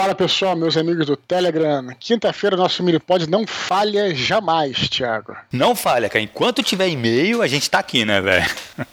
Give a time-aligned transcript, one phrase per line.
[0.00, 1.86] Fala pessoal, meus amigos do Telegram.
[2.00, 5.36] Quinta-feira nosso Minipod não falha jamais, Thiago.
[5.52, 6.24] Não falha, cara.
[6.24, 8.46] Enquanto tiver e-mail, a gente tá aqui, né, velho?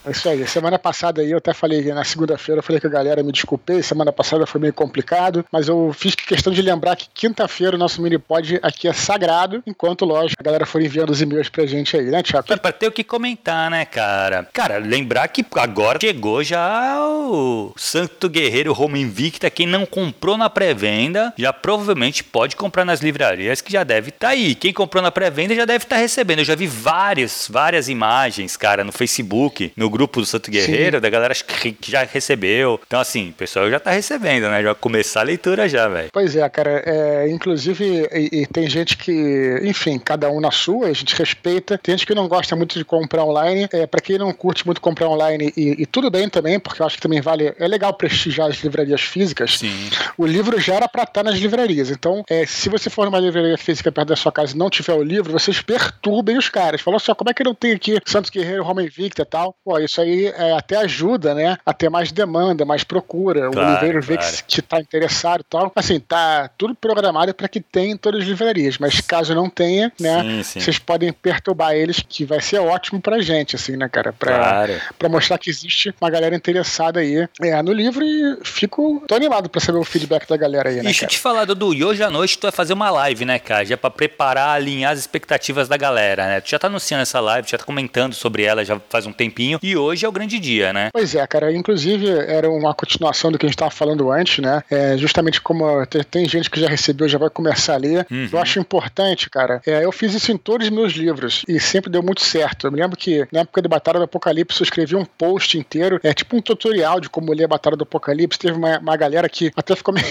[0.05, 0.45] É isso aí.
[0.45, 3.81] Semana passada aí eu até falei, na segunda-feira eu falei que a galera me desculpei,
[3.81, 8.01] semana passada foi meio complicado, mas eu fiz questão de lembrar que quinta-feira o nosso
[8.01, 12.07] Minipod aqui é sagrado, enquanto, lógico, a galera for enviando os e-mails pra gente aí,
[12.07, 12.51] né, Thiago?
[12.51, 14.45] É pra ter o que comentar, né, cara?
[14.51, 20.49] Cara, lembrar que agora chegou já o Santo Guerreiro Home Invicta, quem não comprou na
[20.49, 20.96] pré-venda,
[21.37, 24.55] já provavelmente pode comprar nas livrarias, que já deve estar tá aí.
[24.55, 26.39] Quem comprou na pré-venda já deve estar tá recebendo.
[26.39, 31.01] Eu já vi várias, várias imagens, cara, no Facebook, no grupo do Santo Guerreiro, Sim.
[31.01, 32.79] da galera que já recebeu.
[32.85, 34.63] Então, assim, o pessoal já tá recebendo, né?
[34.63, 36.09] Já começar a leitura já, velho.
[36.11, 36.83] Pois é, cara.
[36.85, 41.77] É, inclusive, e, e, tem gente que, enfim, cada um na sua, a gente respeita.
[41.77, 43.67] Tem gente que não gosta muito de comprar online.
[43.71, 46.85] É, para quem não curte muito comprar online, e, e, tudo bem também, porque eu
[46.85, 47.53] acho que também vale.
[47.59, 49.59] É legal prestigiar as livrarias físicas.
[49.59, 49.89] Sim.
[50.17, 51.89] O livro já era pra estar nas livrarias.
[51.89, 54.93] Então, é, se você for numa livraria física perto da sua casa e não tiver
[54.93, 56.81] o livro, vocês perturbem os caras.
[56.81, 59.55] Falou só, como é que não tem aqui Santos Guerreiro, Roma Invicta e tal?
[59.63, 61.57] Pô, isso aí é, até ajuda, né?
[61.65, 63.49] A ter mais demanda, mais procura.
[63.49, 64.35] Claro, o livreiro vê claro.
[64.37, 65.71] que, que tá interessado e tal.
[65.75, 68.77] Assim, tá tudo programado para que tenha em todas as livrarias.
[68.77, 70.21] Mas caso não tenha, né?
[70.21, 70.59] Sim, sim.
[70.59, 74.13] Vocês podem perturbar eles, que vai ser ótimo pra gente, assim, né, cara?
[74.13, 74.73] Pra, claro.
[74.97, 79.03] pra mostrar que existe uma galera interessada aí é, no livro e fico.
[79.07, 80.83] tô animado pra saber o feedback da galera aí, né?
[80.83, 83.39] Deixa eu te falar, Dudu, e hoje à noite tu vai fazer uma live, né,
[83.39, 83.65] cara?
[83.65, 86.41] Já pra preparar, alinhar as expectativas da galera, né?
[86.41, 89.59] Tu já tá anunciando essa live, já tá comentando sobre ela já faz um tempinho,
[89.61, 90.89] e hoje é o grande dia, né?
[90.91, 91.51] Pois é, cara.
[91.51, 94.63] Inclusive, era uma continuação do que a gente tava falando antes, né?
[94.69, 98.05] É, justamente como tem, tem gente que já recebeu, já vai começar a ler.
[98.11, 98.29] Uhum.
[98.31, 99.61] Eu acho importante, cara.
[99.65, 102.67] É, eu fiz isso em todos os meus livros e sempre deu muito certo.
[102.67, 105.99] Eu me lembro que na época de Batalha do Apocalipse eu escrevi um post inteiro,
[106.03, 108.39] é tipo um tutorial de como ler a Batalha do Apocalipse.
[108.39, 110.05] Teve uma, uma galera que até ficou meio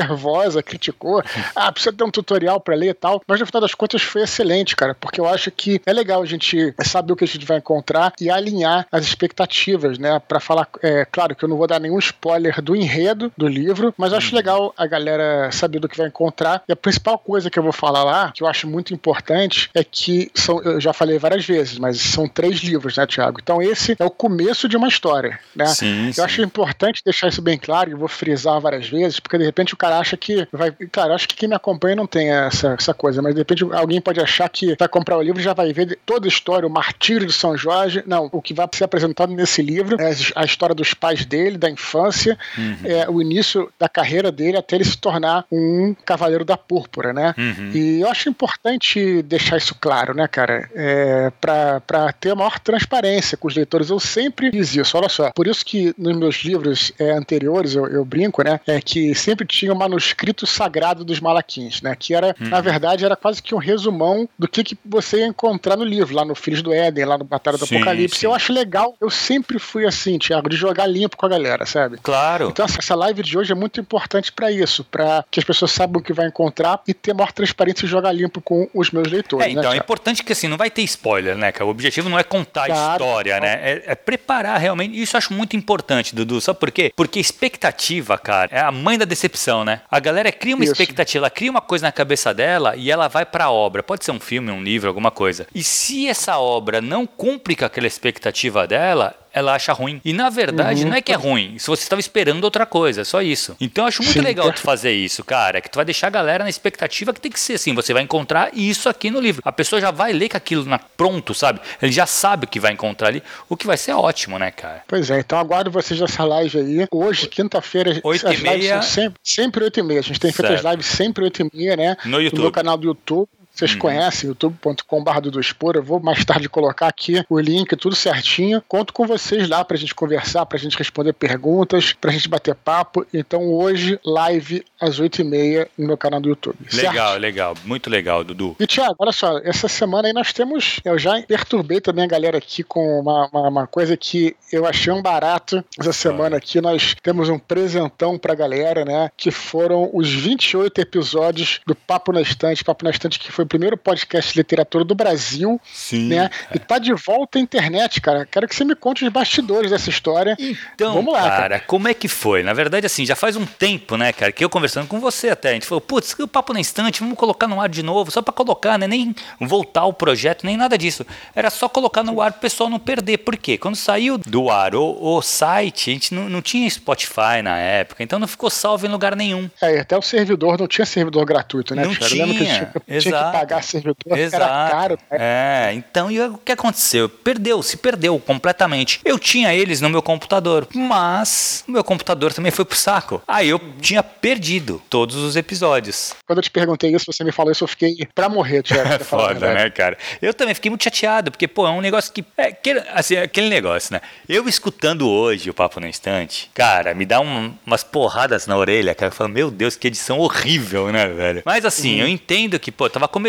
[0.00, 1.22] nervosa, criticou.
[1.54, 3.22] Ah, precisa ter um tutorial para ler e tal.
[3.26, 6.26] Mas no final das contas foi excelente, cara, porque eu acho que é legal a
[6.26, 10.20] gente saber o que a gente vai encontrar e alinhar as expectativas, né?
[10.20, 13.94] Para falar, é claro que eu não vou dar nenhum spoiler do enredo do livro,
[13.96, 14.36] mas eu acho uhum.
[14.36, 16.62] legal a galera saber do que vai encontrar.
[16.68, 19.84] E a principal coisa que eu vou falar lá, que eu acho muito importante, é
[19.84, 23.38] que são, eu já falei várias vezes, mas são três livros, né, Tiago?
[23.42, 25.66] Então esse é o começo de uma história, né?
[25.66, 26.22] Sim, eu sim.
[26.22, 29.76] acho importante deixar isso bem claro e vou frisar várias vezes, porque de repente o
[29.76, 30.70] cara acha que vai.
[30.92, 34.00] Cara, acho que quem me acompanha não tem essa, essa coisa, mas de repente alguém
[34.00, 36.70] pode achar que vai comprar o livro e já vai ver toda a história, o
[36.70, 38.02] martírio de São Jorge.
[38.06, 41.70] Não, o que vai ser apresentado nesse livro é a história dos pais dele, da
[41.70, 42.76] infância, uhum.
[42.84, 47.34] é o início da carreira dele até ele se tornar um cavaleiro da púrpura, né?
[47.36, 47.70] Uhum.
[47.74, 50.68] E eu acho importante deixar isso claro, né, cara?
[50.74, 53.90] É, para ter a maior transparência com os leitores.
[53.90, 55.30] Eu sempre fiz isso, olha só.
[55.32, 58.60] Por isso que nos meus livros é, anteriores, eu, eu, brinco, né?
[58.66, 61.96] É que sempre tinha o manuscrito sagrado dos Malaquins, né?
[61.98, 62.48] Que era, uhum.
[62.48, 66.14] na verdade, era quase que um resumão do que, que você ia encontrar no livro,
[66.14, 68.20] lá no Filhos do Éden, lá no Batalha do sim, Apocalipse.
[68.20, 68.26] Sim.
[68.26, 71.98] Eu acho legal, eu sempre fui assim, Thiago, de jogar limpo com a galera, sabe?
[72.02, 72.48] Claro.
[72.48, 76.00] Então essa live de hoje é muito importante para isso, para que as pessoas saibam
[76.00, 79.46] o que vai encontrar e ter maior transparência e jogar limpo com os meus leitores.
[79.46, 81.66] É, né, então né, é importante que assim, não vai ter spoiler, né, cara?
[81.66, 83.52] O objetivo não é contar claro, a história, né?
[83.62, 85.00] É, é, preparar realmente.
[85.00, 86.40] Isso eu acho muito importante, Dudu.
[86.40, 86.92] Sabe por quê?
[86.94, 89.69] Porque expectativa, cara, é a mãe da decepção, né?
[89.90, 90.72] A galera cria uma isso.
[90.72, 93.82] expectativa, ela cria uma coisa na cabeça dela e ela vai pra obra.
[93.82, 95.46] Pode ser um filme, um livro, alguma coisa.
[95.54, 100.00] E se essa obra não cumpre com aquela expectativa dela, ela acha ruim.
[100.04, 100.90] E na verdade, uhum.
[100.90, 103.56] não é que é ruim, se você estava esperando outra coisa, é só isso.
[103.60, 104.24] Então eu acho muito Sim.
[104.24, 105.58] legal tu fazer isso, cara.
[105.58, 107.74] É que tu vai deixar a galera na expectativa que tem que ser assim.
[107.74, 109.42] Você vai encontrar isso aqui no livro.
[109.44, 111.60] A pessoa já vai ler com aquilo na, pronto, sabe?
[111.80, 114.82] Ele já sabe o que vai encontrar ali, o que vai ser ótimo, né, cara?
[114.86, 116.86] Pois é, então aguardo vocês nessa live aí.
[116.90, 120.00] Hoje, quinta-feira, as lives são sempre, sempre 8 e meia.
[120.00, 120.48] A gente tem certo.
[120.48, 121.96] feito as lives sempre 8 e meia, né?
[122.04, 122.38] No YouTube.
[122.38, 123.28] No meu canal do YouTube.
[123.60, 123.78] Vocês uhum.
[123.78, 125.76] conhecem, youtube.com.br do Expor.
[125.76, 128.62] Eu vou mais tarde colocar aqui o link, tudo certinho.
[128.66, 133.06] Conto com vocês lá pra gente conversar, pra gente responder perguntas, pra gente bater papo.
[133.12, 136.56] Então hoje, live às 8h30 no meu canal do YouTube.
[136.72, 137.20] Legal, certo?
[137.20, 137.54] legal.
[137.66, 138.56] Muito legal, Dudu.
[138.58, 140.80] E Tiago, olha só, essa semana aí nós temos.
[140.82, 144.90] Eu já perturbei também a galera aqui com uma, uma, uma coisa que eu achei
[144.90, 145.62] um barato.
[145.78, 149.10] Essa semana aqui nós temos um presentão pra galera, né?
[149.18, 152.64] Que foram os 28 episódios do Papo na Estante.
[152.64, 156.30] Papo na Estante que foi primeiro podcast de literatura do Brasil, Sim, né?
[156.50, 156.56] É.
[156.56, 158.24] E tá de volta à internet, cara.
[158.24, 160.36] Quero que você me conte os bastidores dessa história.
[160.74, 162.44] Então, Vamos lá, cara, cara, como é que foi?
[162.44, 165.50] Na verdade, assim, já faz um tempo, né, cara, que eu conversando com você até,
[165.50, 168.22] a gente falou, putz, o papo na instante, vamos colocar no ar de novo, só
[168.22, 168.86] para colocar, né?
[168.86, 171.04] Nem voltar o projeto, nem nada disso.
[171.34, 173.18] Era só colocar no ar pro pessoal não perder.
[173.18, 173.58] Por quê?
[173.58, 178.02] Quando saiu do ar o, o site, a gente não, não tinha Spotify na época,
[178.02, 179.50] então não ficou salvo em lugar nenhum.
[179.60, 181.84] É, até o servidor não tinha servidor gratuito, né?
[181.84, 184.42] Não tinha, que tinha, tinha que pagar servidor, Exato.
[184.42, 184.98] era caro.
[185.10, 185.18] Né?
[185.20, 187.08] É, então e o que aconteceu?
[187.08, 189.00] Perdeu, se perdeu completamente.
[189.04, 193.22] Eu tinha eles no meu computador, mas o meu computador também foi pro saco.
[193.26, 196.14] Aí eu tinha perdido todos os episódios.
[196.26, 198.92] Quando eu te perguntei isso, você me falou isso, eu fiquei pra morrer, Tiago.
[198.92, 199.96] É foda, né, cara?
[200.20, 202.24] Eu também fiquei muito chateado, porque, pô, é um negócio que.
[202.36, 202.54] É,
[202.94, 204.00] assim, é aquele negócio, né?
[204.28, 208.94] Eu escutando hoje o Papo no Instante, cara, me dá um, umas porradas na orelha,
[208.94, 209.10] cara.
[209.10, 211.42] Eu falo, meu Deus, que edição horrível, né, velho?
[211.44, 212.00] Mas assim, uhum.
[212.02, 213.19] eu entendo que, pô, tava começando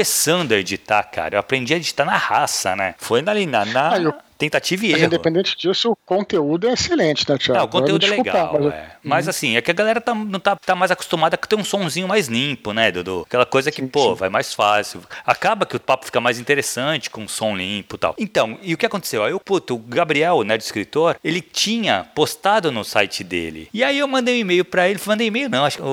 [0.53, 1.35] a editar, cara.
[1.35, 2.95] Eu aprendi a editar na raça, né?
[2.97, 3.65] Foi ali na.
[3.65, 3.93] na...
[3.93, 5.07] Ah, eu tentativa e mas erro.
[5.07, 7.59] Independente disso, o conteúdo é excelente, né, Thiago?
[7.59, 8.91] Não, o conteúdo é legal, mas, é.
[9.03, 9.29] mas uhum.
[9.29, 12.07] assim, é que a galera tá, não tá, tá mais acostumada a ter um sonzinho
[12.07, 13.23] mais limpo, né, Dudu?
[13.27, 14.15] Aquela coisa que, sim, pô, sim.
[14.15, 15.01] vai mais fácil.
[15.25, 18.15] Acaba que o papo fica mais interessante com um som limpo e tal.
[18.17, 19.23] Então, e o que aconteceu?
[19.23, 23.69] Aí, o puto, o Gabriel, né, do escritor, ele tinha postado no site dele.
[23.73, 25.83] E aí eu mandei um e-mail pra ele, mandei e-mail não, acho que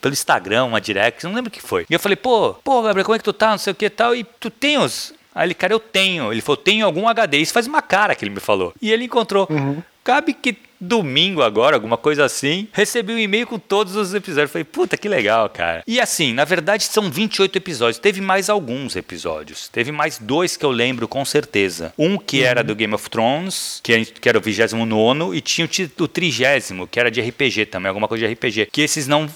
[0.00, 1.84] pelo Instagram, uma direct, não lembro o que foi.
[1.88, 3.86] E eu falei, pô, pô, Gabriel, como é que tu tá, não sei o que
[3.86, 6.32] e tal, e tu tem os Aí ele, cara, eu tenho.
[6.32, 7.38] Ele falou, tenho algum HD.
[7.38, 8.74] Isso faz uma cara que ele me falou.
[8.80, 9.46] E ele encontrou.
[9.50, 9.82] Uhum.
[10.02, 14.50] Cabe que domingo agora, alguma coisa assim, recebi um e-mail com todos os episódios.
[14.50, 15.82] Falei, puta, que legal, cara.
[15.86, 17.98] E assim, na verdade são 28 episódios.
[17.98, 19.68] Teve mais alguns episódios.
[19.68, 21.92] Teve mais dois que eu lembro com certeza.
[21.98, 22.46] Um que uhum.
[22.46, 26.86] era do Game of Thrones, que, que era o 29 e tinha o, o trigésimo,
[26.86, 28.68] que era de RPG também, alguma coisa de RPG.
[28.72, 29.28] Que esses não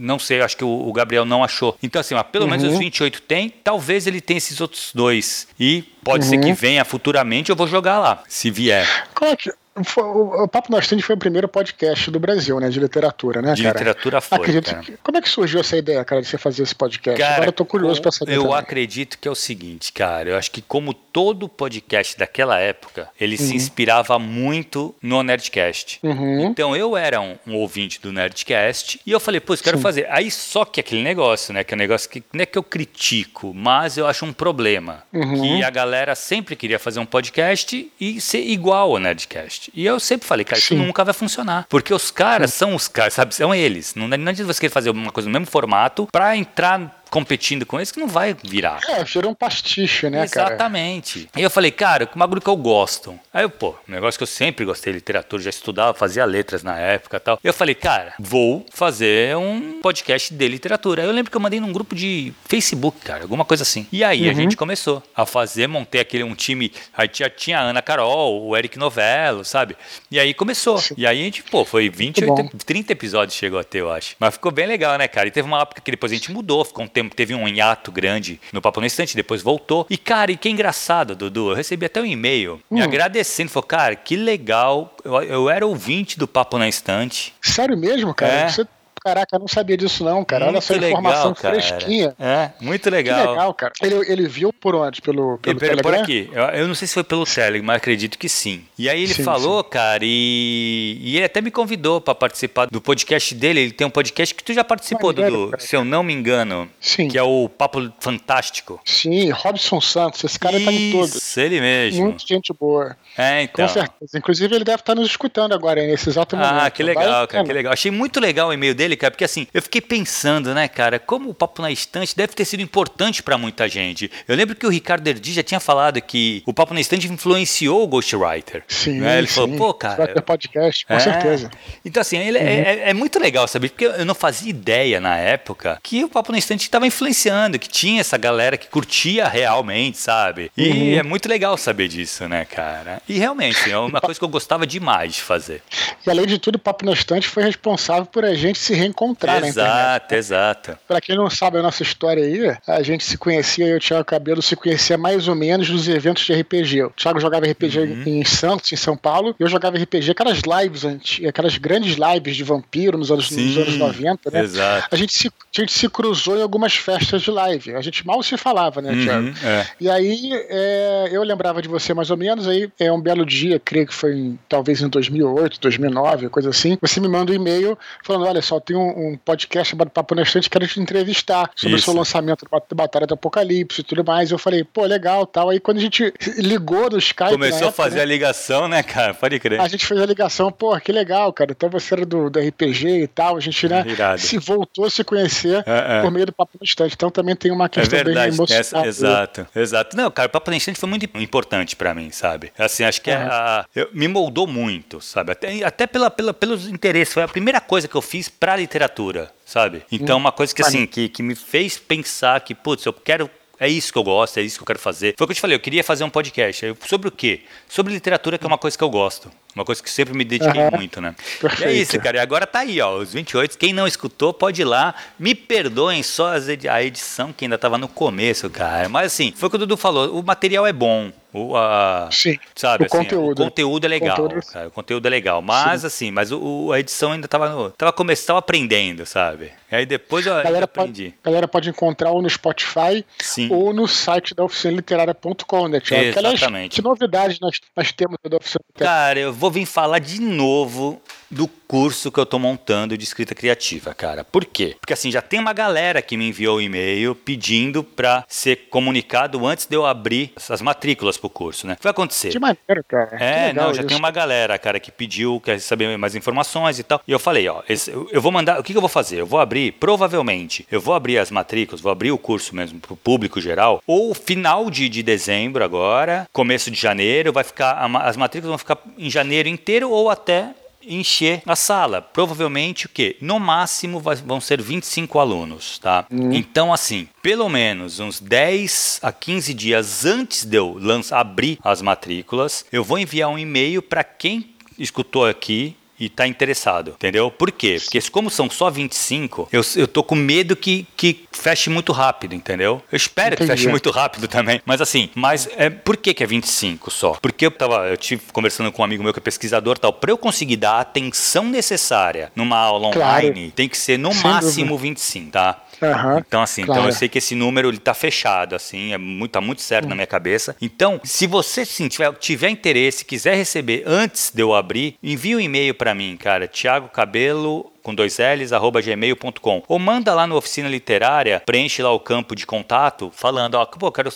[0.00, 1.76] não sei, acho que o, Gabriel não achou.
[1.82, 2.50] Então, assim, pelo uhum.
[2.50, 5.46] menos os 28 tem, talvez ele tenha esses outros dois.
[5.58, 6.30] E pode uhum.
[6.30, 6.54] ser que uhum.
[6.54, 9.08] venha futuramente, eu vou jogar lá, se vier.
[9.14, 12.68] Qual é que, o, Papo Nostante foi o primeiro podcast do Brasil, né?
[12.68, 13.74] De literatura, né, de cara?
[13.74, 16.62] De literatura foi, acredito que, Como é que surgiu essa ideia, cara, de você fazer
[16.62, 17.20] esse podcast?
[17.20, 18.58] Cara, Agora eu tô curioso pra saber Eu também.
[18.58, 20.30] acredito que é o seguinte, cara.
[20.30, 23.46] Eu acho que como todo podcast daquela época, ele uhum.
[23.46, 25.98] se inspirava muito no Nerdcast.
[26.02, 26.46] Uhum.
[26.46, 29.82] Então eu era um, um, ouvinte do Nerdcast e eu falei, pô, quero Sim.
[29.82, 30.06] fazer.
[30.10, 31.64] Aí só que aquele negócio, né?
[31.64, 35.02] Que é um negócio que não é que eu critico, mas eu acho um problema.
[35.12, 35.58] Uhum.
[35.58, 39.69] Que a galera sempre queria fazer um podcast e ser igual ao Nerdcast.
[39.74, 40.74] E eu sempre falei, cara, Sim.
[40.74, 41.66] isso nunca vai funcionar.
[41.68, 42.58] Porque os caras Sim.
[42.58, 43.34] são os caras, sabe?
[43.34, 43.94] São eles.
[43.94, 47.78] Não, não adianta você querer fazer uma coisa no mesmo formato para entrar competindo com
[47.78, 48.80] eles que não vai virar.
[48.88, 50.34] É, virou um pastiche, né, Exatamente.
[50.34, 50.54] cara?
[50.54, 51.28] Exatamente.
[51.36, 53.18] E eu falei, cara, um bagulho que eu gosto.
[53.32, 56.62] Aí eu, pô, um negócio que eu sempre gostei de literatura, já estudava, fazia letras
[56.62, 57.38] na época e tal.
[57.42, 61.02] Eu falei, cara, vou fazer um podcast de literatura.
[61.02, 63.86] Aí eu lembro que eu mandei num grupo de Facebook, cara, alguma coisa assim.
[63.90, 64.30] E aí uhum.
[64.30, 68.46] a gente começou a fazer, montei aquele um time, aí já tinha a Ana Carol,
[68.46, 69.76] o Eric Novello, sabe?
[70.10, 70.80] E aí começou.
[70.96, 74.14] E aí a gente, pô, foi 28, 30 episódios chegou a ter, eu acho.
[74.18, 75.28] Mas ficou bem legal, né, cara?
[75.28, 77.48] E teve uma época que depois a gente mudou, ficou um tempo tempo teve um
[77.48, 79.86] hiato grande no Papo no Instante, depois voltou.
[79.88, 82.84] E, cara, e que engraçado, Dudu, eu recebi até um e-mail me hum.
[82.84, 83.50] agradecendo.
[83.50, 87.34] Falou, cara, que legal, eu, eu era ouvinte do Papo na Instante.
[87.40, 88.32] Sério mesmo, cara?
[88.32, 88.48] É.
[88.48, 88.66] Você
[89.00, 90.44] Caraca, eu não sabia disso não, cara.
[90.44, 92.14] Muito Olha essa informação legal, fresquinha.
[92.18, 93.22] É, muito legal.
[93.22, 93.72] Que legal, cara.
[93.82, 95.00] Ele, ele viu por onde?
[95.00, 95.82] Pelo, pelo ele Telegram?
[95.82, 96.30] por aqui.
[96.32, 98.64] Eu, eu, não sei se foi pelo Telegram, mas acredito que sim.
[98.78, 99.70] E aí ele sim, falou, sim.
[99.70, 103.60] cara, e, e ele até me convidou para participar do podcast dele.
[103.60, 106.68] Ele tem um podcast que tu já participou, Dudu, se eu não me engano.
[106.80, 107.08] Sim.
[107.08, 108.80] Que é o Papo Fantástico.
[108.84, 110.22] Sim, Robson Santos.
[110.24, 111.14] Esse cara Isso, tá em todos.
[111.14, 112.04] Isso, ele mesmo.
[112.04, 112.96] Muito gente boa.
[113.16, 113.66] É, então.
[113.66, 114.18] Com certeza.
[114.18, 116.64] Inclusive, ele deve estar nos escutando agora, nesse exato ah, momento.
[116.64, 117.72] Ah, que legal, cara, que legal.
[117.72, 121.30] Achei muito legal o e-mail dele, cara, porque assim, eu fiquei pensando, né, cara, como
[121.30, 124.10] o Papo na Estante deve ter sido importante para muita gente.
[124.26, 127.82] Eu lembro que o Ricardo Erdi já tinha falado que o Papo na Estante influenciou
[127.82, 128.62] o Ghostwriter.
[128.68, 129.18] Sim, né?
[129.18, 129.34] Ele sim.
[129.34, 129.96] falou, pô, cara...
[129.96, 131.00] Vai ter podcast, com é.
[131.00, 131.50] certeza.
[131.84, 132.48] Então, assim, ele é, uhum.
[132.48, 136.32] é, é, muito legal saber, porque eu não fazia ideia na época que o Papo
[136.32, 140.50] na Estante estava influenciando, que tinha essa galera que curtia realmente, sabe?
[140.56, 140.98] E uhum.
[140.98, 143.02] é muito legal saber disso, né, cara?
[143.08, 145.62] E realmente, é uma coisa que eu gostava demais de fazer.
[146.06, 149.40] E além de tudo, o Papo na Estante foi responsável por a gente se reencontrar,
[149.40, 149.48] né?
[149.48, 150.78] Exato, exato.
[150.86, 153.80] Para quem não sabe a nossa história aí, a gente se conhecia, eu e o
[153.80, 156.82] Thiago Cabelo se conhecia mais ou menos nos eventos de RPG.
[156.84, 158.02] O Thiago jogava RPG uhum.
[158.06, 160.82] em Santos, em São Paulo, eu jogava RPG, aquelas lives,
[161.26, 164.40] aquelas grandes lives de vampiro nos anos, nos anos 90, né?
[164.40, 164.88] Exato.
[164.90, 167.74] A gente, se, a gente se cruzou em algumas festas de live.
[167.74, 169.28] A gente mal se falava, né, uhum, Thiago?
[169.44, 169.66] É.
[169.80, 173.60] E aí é, eu lembrava de você mais ou menos, aí é um belo dia,
[173.60, 176.78] creio que foi em, talvez em 2008, 2009, coisa assim.
[176.80, 180.22] Você me manda um e-mail falando: olha só, tem um, um podcast chamado Papo na
[180.22, 181.90] Estante, quero te entrevistar sobre Isso.
[181.90, 184.30] o seu lançamento do Batalha do Apocalipse e tudo mais.
[184.30, 185.50] Eu falei, pô, legal tal.
[185.50, 187.30] Aí quando a gente ligou no Skype.
[187.30, 188.02] Começou época, a fazer né?
[188.02, 189.12] a ligação, né, cara?
[189.12, 189.60] Pode crer.
[189.60, 191.50] A gente fez a ligação, pô, que legal, cara.
[191.50, 193.36] Então você era do, do RPG e tal.
[193.36, 194.20] A gente, né, Irado.
[194.20, 196.02] se voltou a se conhecer é, é.
[196.02, 196.94] por meio do Papo na Estante.
[196.94, 198.60] Então também tem uma questão é verdade, bem emocional.
[198.60, 199.96] Essa, exato, exato.
[199.96, 202.52] Não, cara, o Papo na Estante foi muito importante para mim, sabe?
[202.56, 203.28] Assim, acho que uhum.
[203.28, 205.32] a, eu, me moldou muito, sabe?
[205.32, 207.12] Até, até pela, pela, pelos interesses.
[207.12, 209.82] Foi a primeira coisa que eu fiz pra literatura, sabe?
[209.90, 213.30] Então, hum, uma coisa que, assim, que, que me fez pensar que, putz, eu quero
[213.60, 215.14] é isso que eu gosto, é isso que eu quero fazer.
[215.18, 216.74] Foi o que eu te falei, eu queria fazer um podcast.
[216.88, 217.42] Sobre o quê?
[217.68, 219.30] Sobre literatura, que é uma coisa que eu gosto.
[219.54, 220.70] Uma coisa que sempre me dediquei uhum.
[220.78, 221.14] muito, né?
[221.38, 221.62] Perfeito.
[221.64, 222.16] E é isso, cara.
[222.16, 222.96] E agora tá aí, ó.
[222.96, 223.58] Os 28.
[223.58, 224.94] Quem não escutou, pode ir lá.
[225.18, 226.32] Me perdoem só
[226.70, 228.88] a edição que ainda tava no começo, cara.
[228.88, 230.18] Mas assim, foi o que o Dudu falou.
[230.18, 231.12] O material é bom.
[231.32, 233.42] O, a, Sim, sabe, o assim, conteúdo.
[233.42, 234.46] O conteúdo é legal, conteúdo...
[234.46, 234.68] cara.
[234.68, 235.40] O conteúdo é legal.
[235.40, 235.86] Mas, Sim.
[235.86, 239.52] assim, mas o, a edição ainda tava, no, tava começando aprendendo, sabe?
[239.70, 241.10] E aí depois eu, galera aprendi.
[241.10, 243.48] Pode, galera pode encontrar ou no Spotify Sim.
[243.52, 246.04] ou no site da oficinaliterária.com, né, Tiago?
[246.04, 246.74] Exatamente.
[246.74, 249.00] Que, novidades nós, nós temos da Oficina Literária?
[249.00, 251.00] Cara, eu vou vir falar de novo
[251.30, 254.24] do curso que eu estou montando de escrita criativa, cara.
[254.24, 254.76] Por quê?
[254.80, 259.46] Porque assim, já tem uma galera que me enviou um e-mail pedindo para ser comunicado
[259.46, 261.74] antes de eu abrir as matrículas pro curso, né?
[261.74, 262.30] O que vai acontecer?
[262.30, 263.16] Que maneiro, cara.
[263.16, 263.88] É, não, já isso.
[263.88, 267.00] tem uma galera, cara, que pediu, quer saber mais informações e tal.
[267.06, 269.20] E eu falei, ó, esse, eu vou mandar, o que, que eu vou fazer?
[269.20, 272.96] Eu vou abrir, provavelmente, eu vou abrir as matrículas, vou abrir o curso mesmo pro
[272.96, 278.50] público geral, ou final de, de dezembro agora, começo de janeiro, vai ficar, as matrículas
[278.50, 282.00] vão ficar em janeiro inteiro ou até encher a sala.
[282.00, 283.16] Provavelmente o quê?
[283.20, 286.06] No máximo vai, vão ser 25 alunos, tá?
[286.10, 286.32] Hum.
[286.32, 291.82] Então, assim, pelo menos uns 10 a 15 dias antes de eu lançar, abrir as
[291.82, 297.30] matrículas, eu vou enviar um e-mail para quem escutou aqui e tá interessado, entendeu?
[297.30, 297.76] Por quê?
[297.78, 302.34] Porque como são só 25, eu, eu tô com medo que, que feche muito rápido,
[302.34, 302.82] entendeu?
[302.90, 303.50] Eu espero Entendi.
[303.50, 307.12] que feche muito rápido também, mas assim, mas é, por que que é 25 só?
[307.20, 310.10] Porque eu tava, eu tive conversando com um amigo meu que é pesquisador tal, para
[310.10, 313.52] eu conseguir dar a atenção necessária numa aula online, claro.
[313.52, 314.88] tem que ser no Sem máximo dúvida.
[314.88, 315.62] 25, tá?
[315.82, 316.80] Uhum, então, assim, claro.
[316.80, 319.84] então eu sei que esse número ele tá fechado, assim, é muito, tá muito certo
[319.84, 319.90] uhum.
[319.90, 320.56] na minha cabeça.
[320.60, 325.40] Então, se você sim, tiver, tiver interesse, quiser receber antes de eu abrir, envie um
[325.40, 329.62] e-mail para mim, cara, Thiago Cabelo com dois L's, arroba gmail.com.
[329.68, 333.90] Ou manda lá no Oficina Literária, preenche lá o campo de contato, falando, ó, pô,
[333.90, 334.10] quero,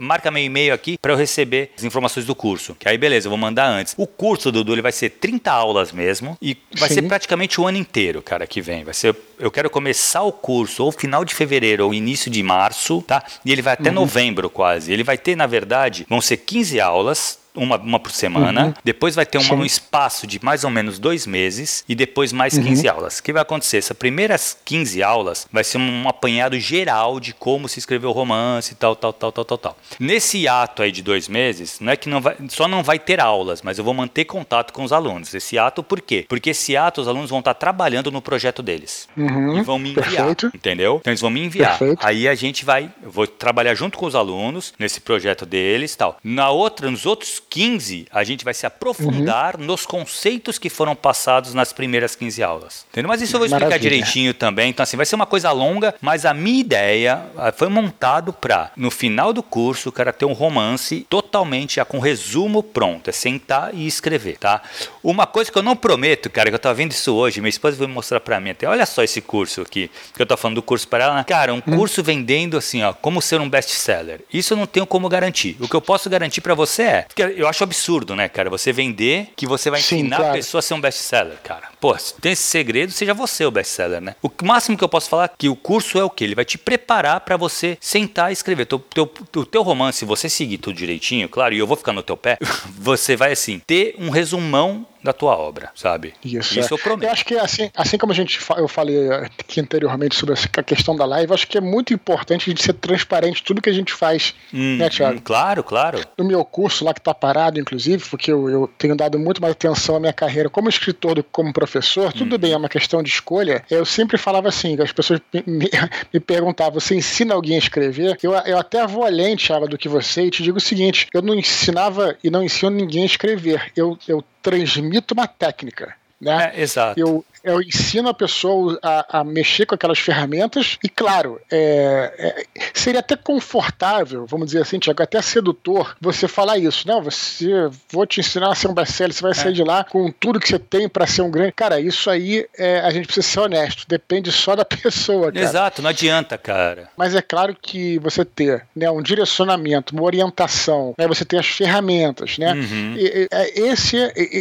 [0.00, 2.74] marca meu e-mail aqui para eu receber as informações do curso.
[2.78, 3.94] Que aí, beleza, eu vou mandar antes.
[3.96, 6.96] O curso, Dudu, ele vai ser 30 aulas mesmo e vai Sim.
[6.96, 8.84] ser praticamente o ano inteiro, cara, que vem.
[8.84, 13.02] Vai ser, eu quero começar o curso ou final de fevereiro ou início de março,
[13.02, 13.22] tá?
[13.44, 13.96] E ele vai até uhum.
[13.96, 14.92] novembro quase.
[14.92, 18.66] Ele vai ter, na verdade, vão ser 15 aulas, uma, uma por semana.
[18.66, 18.74] Uhum.
[18.84, 22.58] Depois vai ter uma, um espaço de mais ou menos dois meses e depois mais
[22.58, 22.94] 15 uhum.
[22.94, 23.18] aulas.
[23.18, 23.78] O que vai acontecer?
[23.78, 28.12] Essas primeiras 15 aulas vai ser um, um apanhado geral de como se escreveu o
[28.12, 29.76] romance e tal, tal, tal, tal, tal, tal.
[29.98, 33.20] Nesse ato aí de dois meses, não é que não vai, só não vai ter
[33.20, 35.34] aulas, mas eu vou manter contato com os alunos.
[35.34, 36.24] Esse ato, por quê?
[36.28, 39.08] Porque esse ato os alunos vão estar trabalhando no projeto deles.
[39.16, 39.58] Uhum.
[39.58, 40.26] E vão me enviar.
[40.26, 40.50] Perfeito.
[40.54, 40.98] Entendeu?
[41.00, 41.78] Então eles vão me enviar.
[41.78, 42.06] Perfeito.
[42.06, 46.18] Aí a gente vai, eu vou trabalhar junto com os alunos nesse projeto deles tal.
[46.22, 49.64] Na outra, nos outros 15, a gente vai se aprofundar uhum.
[49.64, 52.86] nos conceitos que foram passados nas primeiras 15 aulas.
[52.90, 53.08] Entendeu?
[53.08, 53.90] Mas isso eu vou explicar Maravilha.
[53.90, 54.70] direitinho também.
[54.70, 58.70] Então, assim, vai ser uma coisa longa, mas a minha ideia ah, foi montado para,
[58.76, 63.08] no final do curso, o cara ter um romance totalmente já com resumo pronto.
[63.08, 64.62] É sentar e escrever, tá?
[65.02, 67.76] Uma coisa que eu não prometo, cara, que eu tava vendo isso hoje, minha esposa
[67.76, 68.66] vai mostrar para mim até.
[68.68, 71.14] Olha só esse curso aqui, que eu tô falando do curso para ela.
[71.14, 71.24] Né?
[71.24, 71.76] Cara, um hum.
[71.76, 74.20] curso vendendo assim, ó, como ser um best-seller.
[74.32, 75.56] Isso eu não tenho como garantir.
[75.60, 78.50] O que eu posso garantir para você é, porque eu acho absurdo, né, cara?
[78.50, 80.32] Você vender que você vai Sim, ensinar claro.
[80.32, 81.68] a pessoa a ser um best-seller, cara.
[81.80, 84.16] Pô, se tem esse segredo, seja você o best-seller, né?
[84.22, 86.24] O máximo que eu posso falar é que o curso é o quê?
[86.24, 88.62] Ele vai te preparar para você sentar e escrever.
[88.72, 91.92] O teu, teu, teu romance, se você seguir tudo direitinho, claro, e eu vou ficar
[91.92, 92.38] no teu pé,
[92.78, 96.14] você vai, assim, ter um resumão da tua obra, sabe?
[96.24, 96.76] Isso, Isso é.
[96.76, 97.08] eu prometo.
[97.08, 100.96] Eu acho que assim, assim como a gente eu falei aqui anteriormente sobre a questão
[100.96, 103.92] da live, acho que é muito importante a gente ser transparente tudo que a gente
[103.92, 105.18] faz, hum, né, Thiago?
[105.18, 106.00] Hum, claro, claro.
[106.18, 109.52] No meu curso lá que tá parado, inclusive, porque eu, eu tenho dado muito mais
[109.52, 112.38] atenção à minha carreira como escritor do que como professor, tudo hum.
[112.38, 113.64] bem, é uma questão de escolha.
[113.70, 115.70] Eu sempre falava assim, as pessoas me,
[116.12, 118.18] me perguntavam, você ensina alguém a escrever?
[118.22, 121.22] Eu, eu até vou além, Thiago, do que você e te digo o seguinte, eu
[121.22, 123.72] não ensinava e não ensino ninguém a escrever.
[123.76, 125.94] Eu, eu transmito uma técnica.
[126.20, 126.52] Né?
[126.54, 126.98] É, exato.
[126.98, 132.46] Eu, eu ensino a pessoa a, a mexer com aquelas ferramentas e, claro, é, é,
[132.74, 136.86] seria até confortável, vamos dizer assim, Tiago, até sedutor você falar isso.
[136.86, 139.54] Não, você vou te ensinar a ser um best-seller, você vai sair é.
[139.54, 141.52] de lá com tudo que você tem para ser um grande.
[141.52, 145.32] Cara, isso aí é, a gente precisa ser honesto, depende só da pessoa.
[145.32, 145.44] Cara.
[145.44, 146.88] Exato, não adianta, cara.
[146.96, 151.46] Mas é claro que você ter né, um direcionamento, uma orientação, né, você ter as
[151.46, 152.52] ferramentas, né?
[152.52, 152.94] Uhum.
[152.96, 153.96] E, e, esse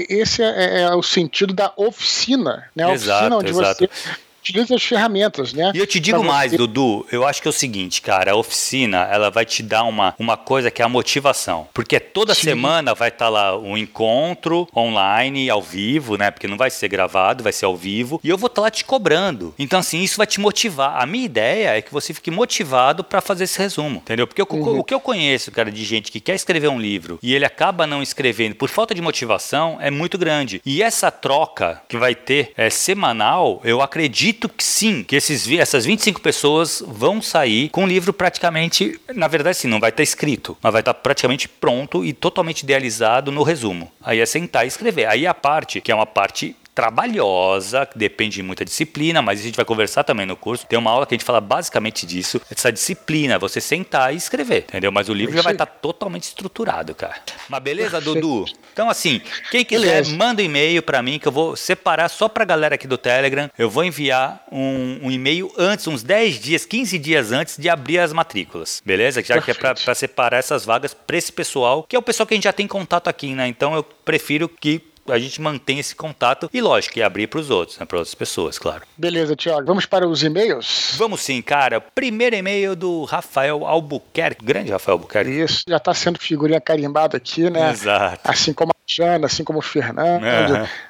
[0.10, 2.86] esse é, é, o sentido da oficina, né?
[2.96, 3.88] Exato, oficina onde exato.
[3.88, 4.10] você
[4.46, 5.72] utiliza as ferramentas, né?
[5.74, 6.58] E eu te digo mais, você...
[6.58, 10.14] Dudu, eu acho que é o seguinte, cara, a oficina, ela vai te dar uma,
[10.20, 11.68] uma coisa que é a motivação.
[11.74, 12.42] Porque toda Sim.
[12.42, 16.30] semana vai estar tá lá um encontro online, ao vivo, né?
[16.30, 18.20] Porque não vai ser gravado, vai ser ao vivo.
[18.24, 19.54] E eu vou estar tá lá te cobrando.
[19.58, 21.02] Então, assim, isso vai te motivar.
[21.02, 24.28] A minha ideia é que você fique motivado para fazer esse resumo, entendeu?
[24.28, 24.78] Porque uhum.
[24.78, 27.46] o, o que eu conheço, cara, de gente que quer escrever um livro e ele
[27.46, 30.62] acaba não escrevendo por falta de motivação é muito grande.
[30.66, 35.50] E essa troca que vai ter é, semanal, eu acredito acredito que sim, que esses,
[35.51, 40.04] essas 25 pessoas vão sair com o livro praticamente, na verdade sim, não vai estar
[40.04, 43.92] escrito, mas vai estar praticamente pronto e totalmente idealizado no resumo.
[44.01, 45.08] Aí é sentar e escrever.
[45.08, 49.55] Aí a parte, que é uma parte trabalhosa, depende de muita disciplina, mas a gente
[49.55, 50.67] vai conversar também no curso.
[50.67, 54.65] Tem uma aula que a gente fala basicamente disso, essa disciplina, você sentar e escrever,
[54.67, 54.91] entendeu?
[54.91, 57.15] Mas o livro já vai estar totalmente estruturado, cara.
[57.48, 58.46] Mas beleza, Dudu?
[58.74, 60.15] Então assim, quem quiser, beleza.
[60.17, 63.50] manda um e-mail para mim que eu vou separar só pra galera aqui do Telegram.
[63.58, 68.00] Eu vou enviar um, um e-mail antes, uns 10 dias, 15 dias antes de abrir
[68.00, 69.22] as matrículas, beleza?
[69.22, 69.60] Já Perfeito.
[69.60, 72.38] que é para separar essas vagas para esse pessoal, que é o pessoal que a
[72.38, 73.48] gente já tem contato aqui, né?
[73.48, 77.50] Então eu prefiro que a gente mantém esse contato e, lógico, e abrir para os
[77.50, 78.84] outros, né, para outras pessoas, claro.
[78.98, 79.66] Beleza, Tiago.
[79.66, 80.96] Vamos para os e-mails?
[80.98, 81.80] Vamos sim, cara.
[81.80, 85.32] Primeiro e-mail do Rafael Albuquerque, grande Rafael Albuquerque.
[85.32, 87.72] Isso, já está sendo figurinha carimbada aqui, né?
[87.72, 88.20] Exato.
[88.24, 90.24] Assim como Jana, assim como o Fernando.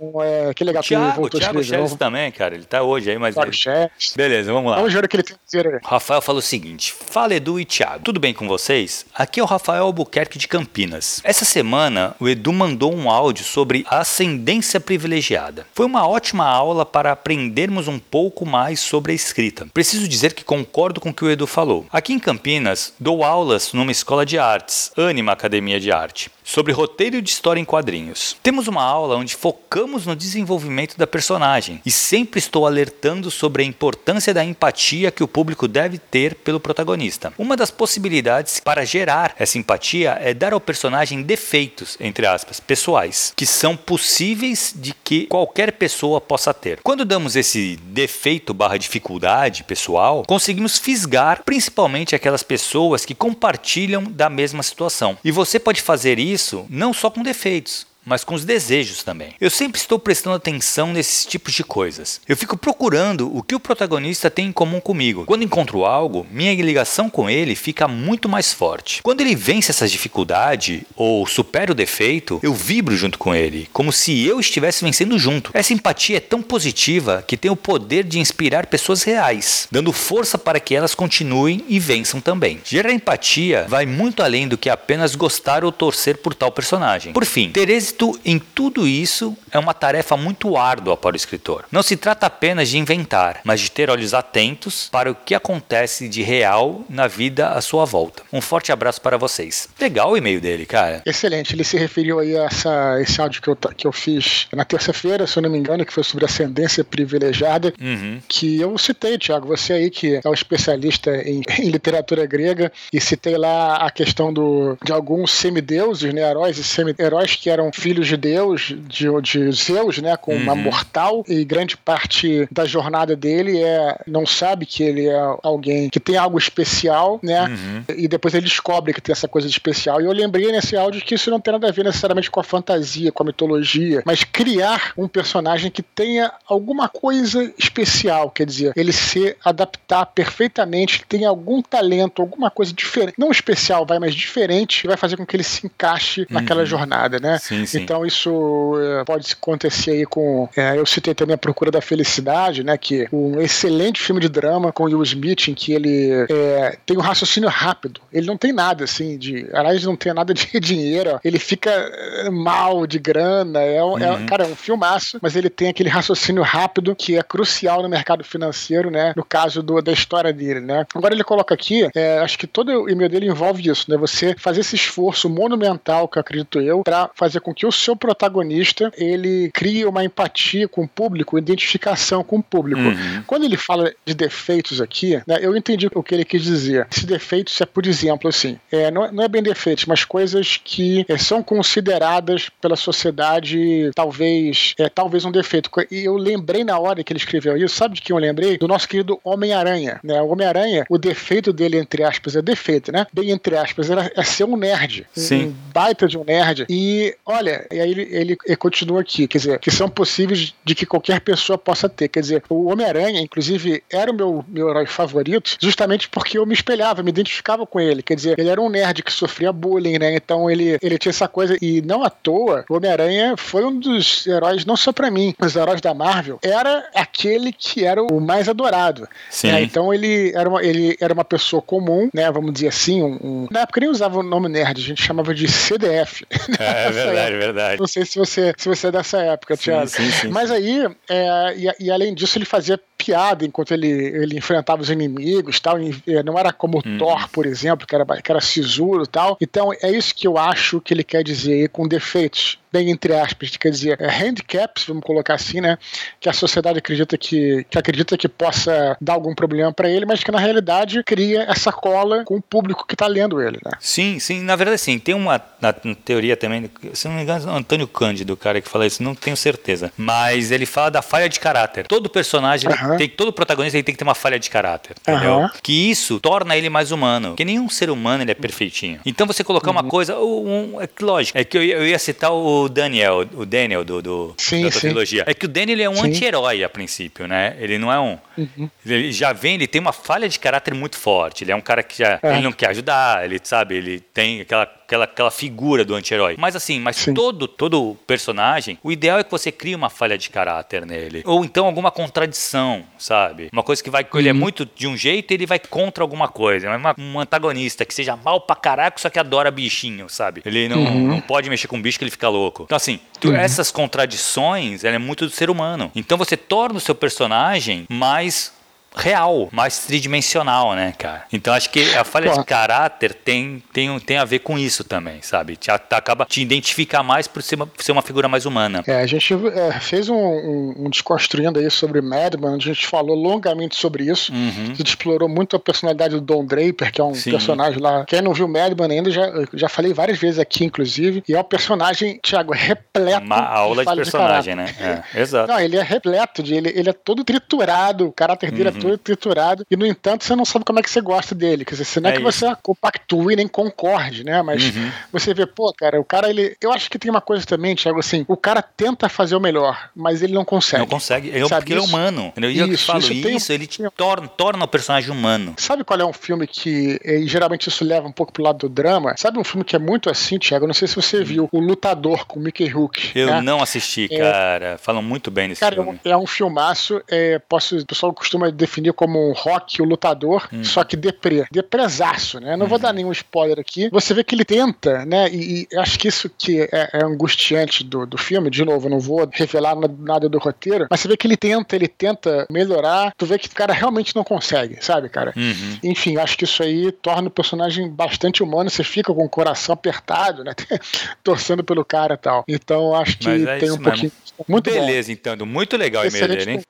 [0.01, 0.21] Uhum.
[0.21, 1.97] É, que legal Thiago, que ele voltou Thiago a escrever.
[1.97, 2.53] também, cara.
[2.53, 3.35] Ele está hoje aí, mas...
[3.35, 3.89] Thiago ele...
[4.15, 4.77] Beleza, vamos lá.
[4.77, 5.79] Vamos ver o que ele tem dizer aí.
[5.83, 6.93] Rafael fala o seguinte.
[6.93, 8.03] Fala Edu e Thiago.
[8.03, 9.05] Tudo bem com vocês?
[9.13, 11.21] Aqui é o Rafael Albuquerque de Campinas.
[11.23, 15.65] Essa semana, o Edu mandou um áudio sobre a ascendência privilegiada.
[15.73, 19.67] Foi uma ótima aula para aprendermos um pouco mais sobre a escrita.
[19.73, 21.85] Preciso dizer que concordo com o que o Edu falou.
[21.91, 27.21] Aqui em Campinas, dou aulas numa escola de artes, Anima Academia de Arte sobre roteiro
[27.21, 28.37] de história em quadrinhos.
[28.43, 33.65] Temos uma aula onde focamos no desenvolvimento da personagem e sempre estou alertando sobre a
[33.65, 37.33] importância da empatia que o público deve ter pelo protagonista.
[37.37, 43.33] Uma das possibilidades para gerar essa empatia é dar ao personagem defeitos, entre aspas, pessoais,
[43.35, 46.79] que são possíveis de que qualquer pessoa possa ter.
[46.83, 54.29] Quando damos esse defeito barra dificuldade pessoal, conseguimos fisgar principalmente aquelas pessoas que compartilham da
[54.29, 55.17] mesma situação.
[55.23, 59.33] E você pode fazer isso isso não só com defeitos, mas com os desejos também.
[59.41, 62.21] Eu sempre estou prestando atenção nesses tipos de coisas.
[62.27, 65.25] Eu fico procurando o que o protagonista tem em comum comigo.
[65.25, 69.01] Quando encontro algo, minha ligação com ele fica muito mais forte.
[69.01, 73.91] Quando ele vence essa dificuldade ou supera o defeito, eu vibro junto com ele, como
[73.91, 75.51] se eu estivesse vencendo junto.
[75.53, 80.37] Essa empatia é tão positiva que tem o poder de inspirar pessoas reais, dando força
[80.37, 82.61] para que elas continuem e vençam também.
[82.63, 87.13] Gerar empatia vai muito além do que apenas gostar ou torcer por tal personagem.
[87.13, 91.15] Por fim, ter êxito êxito em tudo isso é uma tarefa muito árdua para o
[91.15, 91.65] escritor.
[91.71, 96.09] Não se trata apenas de inventar, mas de ter olhos atentos para o que acontece
[96.09, 98.23] de real na vida à sua volta.
[98.33, 99.69] Um forte abraço para vocês.
[99.79, 101.01] Legal o e-mail dele, cara.
[101.05, 101.55] Excelente.
[101.55, 105.25] Ele se referiu aí a essa, esse áudio que eu, que eu fiz na terça-feira,
[105.25, 108.19] se eu não me engano, que foi sobre ascendência privilegiada, uhum.
[108.27, 112.99] que eu citei, Tiago, você aí que é um especialista em, em, literatura grega, e
[112.99, 118.07] citei lá a questão do, de alguns semideuses, né, heróis e semi-heróis que eram filhos
[118.07, 120.41] de Deus, de, de Zeus, né, com uhum.
[120.41, 125.87] uma mortal, e grande parte da jornada dele é não sabe que ele é alguém
[125.87, 127.83] que tem algo especial, né, uhum.
[127.95, 130.01] e depois ele descobre que tem essa coisa de especial.
[130.01, 132.43] E eu lembrei nesse áudio que isso não tem nada a ver necessariamente com a
[132.43, 138.73] fantasia, com a mitologia, mas criar um personagem que tenha alguma coisa especial, quer dizer,
[138.75, 144.81] ele se adaptar perfeitamente, tem algum talento, alguma coisa diferente, não especial, vai, mas diferente,
[144.81, 146.27] que vai fazer com que ele se encaixe uhum.
[146.31, 147.37] naquela jornada, né?
[147.37, 147.74] Sim, sim.
[147.79, 150.47] Então isso é, pode acontecer aí com.
[150.55, 152.77] É, eu citei também a Procura da Felicidade, né?
[152.77, 157.01] Que um excelente filme de drama com Will Smith, em que ele é, tem um
[157.01, 158.01] raciocínio rápido.
[158.11, 159.47] Ele não tem nada assim de.
[159.53, 161.19] Aliás, não tem nada de dinheiro.
[161.23, 163.59] Ele fica é, mal de grana.
[163.59, 164.23] É, um, é uhum.
[164.23, 167.89] é, cara, é um filmaço, mas ele tem aquele raciocínio rápido que é crucial no
[167.89, 169.13] mercado financeiro, né?
[169.15, 170.85] No caso do, da história dele, né?
[170.93, 173.97] Agora ele coloca aqui, é, acho que todo o e-mail dele envolve isso, né?
[173.97, 177.71] Você fazer esse esforço monumental, que eu acredito eu, para fazer com que que o
[177.71, 182.81] seu protagonista ele cria uma empatia com o público, identificação com o público.
[182.81, 183.23] Uhum.
[183.25, 186.87] Quando ele fala de defeitos aqui, né, eu entendi o que ele quis dizer.
[186.91, 191.05] Esse defeitos é, por exemplo, assim, é, não, não é bem defeitos, mas coisas que
[191.09, 195.71] é, são consideradas pela sociedade talvez é, talvez um defeito.
[195.89, 198.57] E eu lembrei na hora que ele escreveu isso, sabe de quem eu lembrei?
[198.57, 199.99] Do nosso querido Homem-Aranha.
[200.03, 200.21] Né?
[200.21, 203.07] O Homem-Aranha, o defeito dele, entre aspas, é defeito, né?
[203.11, 205.07] Bem entre aspas, era, é ser um nerd.
[205.13, 205.47] Sim.
[205.47, 206.65] Um baita de um nerd.
[206.69, 210.75] E olha, e aí ele, ele, ele continua aqui, quer dizer, que são possíveis de
[210.75, 212.07] que qualquer pessoa possa ter.
[212.07, 216.53] Quer dizer, o Homem-Aranha, inclusive, era o meu, meu herói favorito, justamente porque eu me
[216.53, 218.01] espelhava, me identificava com ele.
[218.01, 220.15] Quer dizer, ele era um nerd que sofria bullying, né?
[220.15, 221.57] Então ele, ele tinha essa coisa.
[221.61, 225.55] E não à toa, o Homem-Aranha foi um dos heróis, não só para mim, os
[225.55, 229.07] heróis da Marvel, era aquele que era o mais adorado.
[229.29, 229.51] Sim.
[229.51, 229.63] Né?
[229.63, 232.31] Então ele era, uma, ele era uma pessoa comum, né?
[232.31, 233.01] Vamos dizer assim.
[233.01, 233.47] Um, um...
[233.51, 236.25] Na época nem usava o nome nerd, a gente chamava de CDF.
[236.57, 237.79] É, é verdade, verdade.
[237.79, 239.87] Não sei se você, se você é dessa época, Thiago.
[239.87, 244.37] Sim, sim, Mas aí, é, e, e além disso, ele fazia piada enquanto ele, ele
[244.37, 245.77] enfrentava os inimigos tal.
[245.79, 246.97] Eh, não era como hum.
[246.97, 249.37] Thor, por exemplo, que era, que era sisudo e tal.
[249.41, 253.55] Então é isso que eu acho que ele quer dizer com defeitos bem entre aspas,
[253.55, 255.77] quer dizer, é handicaps, vamos colocar assim, né?
[256.19, 260.21] Que a sociedade acredita que, que acredita que possa dar algum problema para ele, mas
[260.21, 263.71] que na realidade cria essa cola com o público que está lendo ele, né?
[263.79, 264.99] Sim, sim, na verdade sim.
[264.99, 268.85] Tem uma na, teoria também, se não me engano, Antônio Cândido, o cara que fala
[268.85, 271.87] isso, não tenho certeza, mas ele fala da falha de caráter.
[271.87, 272.97] Todo personagem, uhum.
[272.97, 275.37] tem, todo protagonista ele tem que ter uma falha de caráter, entendeu?
[275.37, 275.49] Uhum.
[275.61, 277.29] Que isso torna ele mais humano.
[277.29, 278.99] Porque nenhum ser humano ele é perfeitinho.
[279.05, 279.77] Então você colocar uhum.
[279.77, 283.83] uma coisa, um, é lógico, é que eu, eu ia citar o Daniel, o Daniel
[283.83, 285.23] do, do sim, da trilogia.
[285.25, 287.55] É que o Daniel é um anti-herói a princípio, né?
[287.59, 288.17] Ele não é um.
[288.37, 288.69] Uhum.
[288.85, 291.43] Ele já vem, ele tem uma falha de caráter muito forte.
[291.43, 292.19] Ele é um cara que já.
[292.21, 292.33] É.
[292.33, 296.35] Ele não quer ajudar, ele sabe, ele tem aquela aquela, aquela figura do anti-herói.
[296.37, 300.29] Mas assim, mas todo todo personagem, o ideal é que você crie uma falha de
[300.29, 301.23] caráter nele.
[301.25, 303.49] Ou então alguma contradição, sabe?
[303.51, 304.03] Uma coisa que vai.
[304.03, 304.19] Uhum.
[304.19, 306.69] Ele é muito de um jeito e ele vai contra alguma coisa.
[306.75, 310.41] Uma, um antagonista que seja mal pra caraca, só que adora bichinho, sabe?
[310.45, 311.07] Ele não, uhum.
[311.07, 312.63] não pode mexer com bicho que ele fica louco.
[312.63, 313.35] Então, assim, tu, uhum.
[313.35, 315.91] essas contradições, ela é muito do ser humano.
[315.95, 318.54] Então você torna o seu personagem mais
[318.95, 321.23] real, mais tridimensional, né, cara?
[321.31, 325.21] Então acho que a falha de caráter tem, tem, tem a ver com isso também,
[325.21, 325.55] sabe?
[325.55, 328.83] Te, acaba te identificar mais por ser uma, ser uma figura mais humana.
[328.87, 333.15] É, a gente é, fez um, um, um, desconstruindo aí sobre Madman, a gente falou
[333.15, 334.31] longamente sobre isso.
[334.31, 334.71] Uhum.
[334.71, 337.31] A gente explorou muito a personalidade do Don Draper, que é um Sim.
[337.31, 338.05] personagem lá.
[338.05, 341.23] Quem não viu Madman ainda, já, já falei várias vezes aqui, inclusive.
[341.27, 343.25] E é um personagem, Thiago, repleto.
[343.25, 345.03] Uma aula de, de personagem, de né?
[345.13, 345.51] É, exato.
[345.51, 346.55] Não, ele é repleto de.
[346.55, 348.77] Ele, ele é todo triturado, o caráter dele é uhum.
[348.77, 351.65] é todo triturado, e no entanto você não sabe como é que você gosta dele.
[351.65, 352.39] Quer dizer, você não é, é que isso.
[352.39, 354.41] você compactue nem concorde, né?
[354.41, 354.91] Mas uhum.
[355.11, 356.55] você vê, pô, cara, o cara, ele.
[356.61, 359.89] Eu acho que tem uma coisa também, Thiago, assim, o cara tenta fazer o melhor,
[359.95, 360.81] mas ele não consegue.
[360.81, 362.27] Não consegue, é porque ele é humano.
[362.27, 362.51] Entendeu?
[362.51, 365.55] E eu isso, falo isso, isso ele te torna, torna o personagem humano.
[365.57, 368.69] Sabe qual é um filme que, e geralmente isso leva um pouco pro lado do
[368.69, 369.15] drama?
[369.17, 370.67] Sabe um filme que é muito assim, Thiago?
[370.67, 373.11] Não sei se você viu, O Lutador, com Mickey Rook.
[373.15, 373.41] Eu né?
[373.41, 374.77] não assisti, é, cara.
[374.77, 375.99] Falam muito bem desse cara, filme.
[376.03, 380.47] É um filmaço, é, posso, o pessoal costuma definir como como um rock, o lutador,
[380.51, 380.63] hum.
[380.63, 381.45] só que deprê.
[381.51, 382.57] Depresaço, né?
[382.57, 383.87] Não vou dar nenhum spoiler aqui.
[383.89, 385.29] Você vê que ele tenta, né?
[385.29, 388.99] E, e acho que isso que é, é, angustiante do, do filme, de novo, não
[388.99, 393.13] vou revelar nada do roteiro, mas você vê que ele tenta, ele tenta melhorar.
[393.15, 395.33] Tu vê que o cara realmente não consegue, sabe, cara?
[395.35, 395.79] Uhum.
[395.83, 398.69] Enfim, acho que isso aí torna o personagem bastante humano.
[398.69, 400.53] Você fica com o coração apertado, né?
[401.23, 402.43] Torcendo pelo cara e tal.
[402.47, 404.11] Então acho que é tem um pouquinho.
[404.11, 404.45] Mesmo.
[404.47, 405.13] Muito Beleza, bom.
[405.13, 405.45] então.
[405.45, 406.61] Muito legal e-mail dele, hein?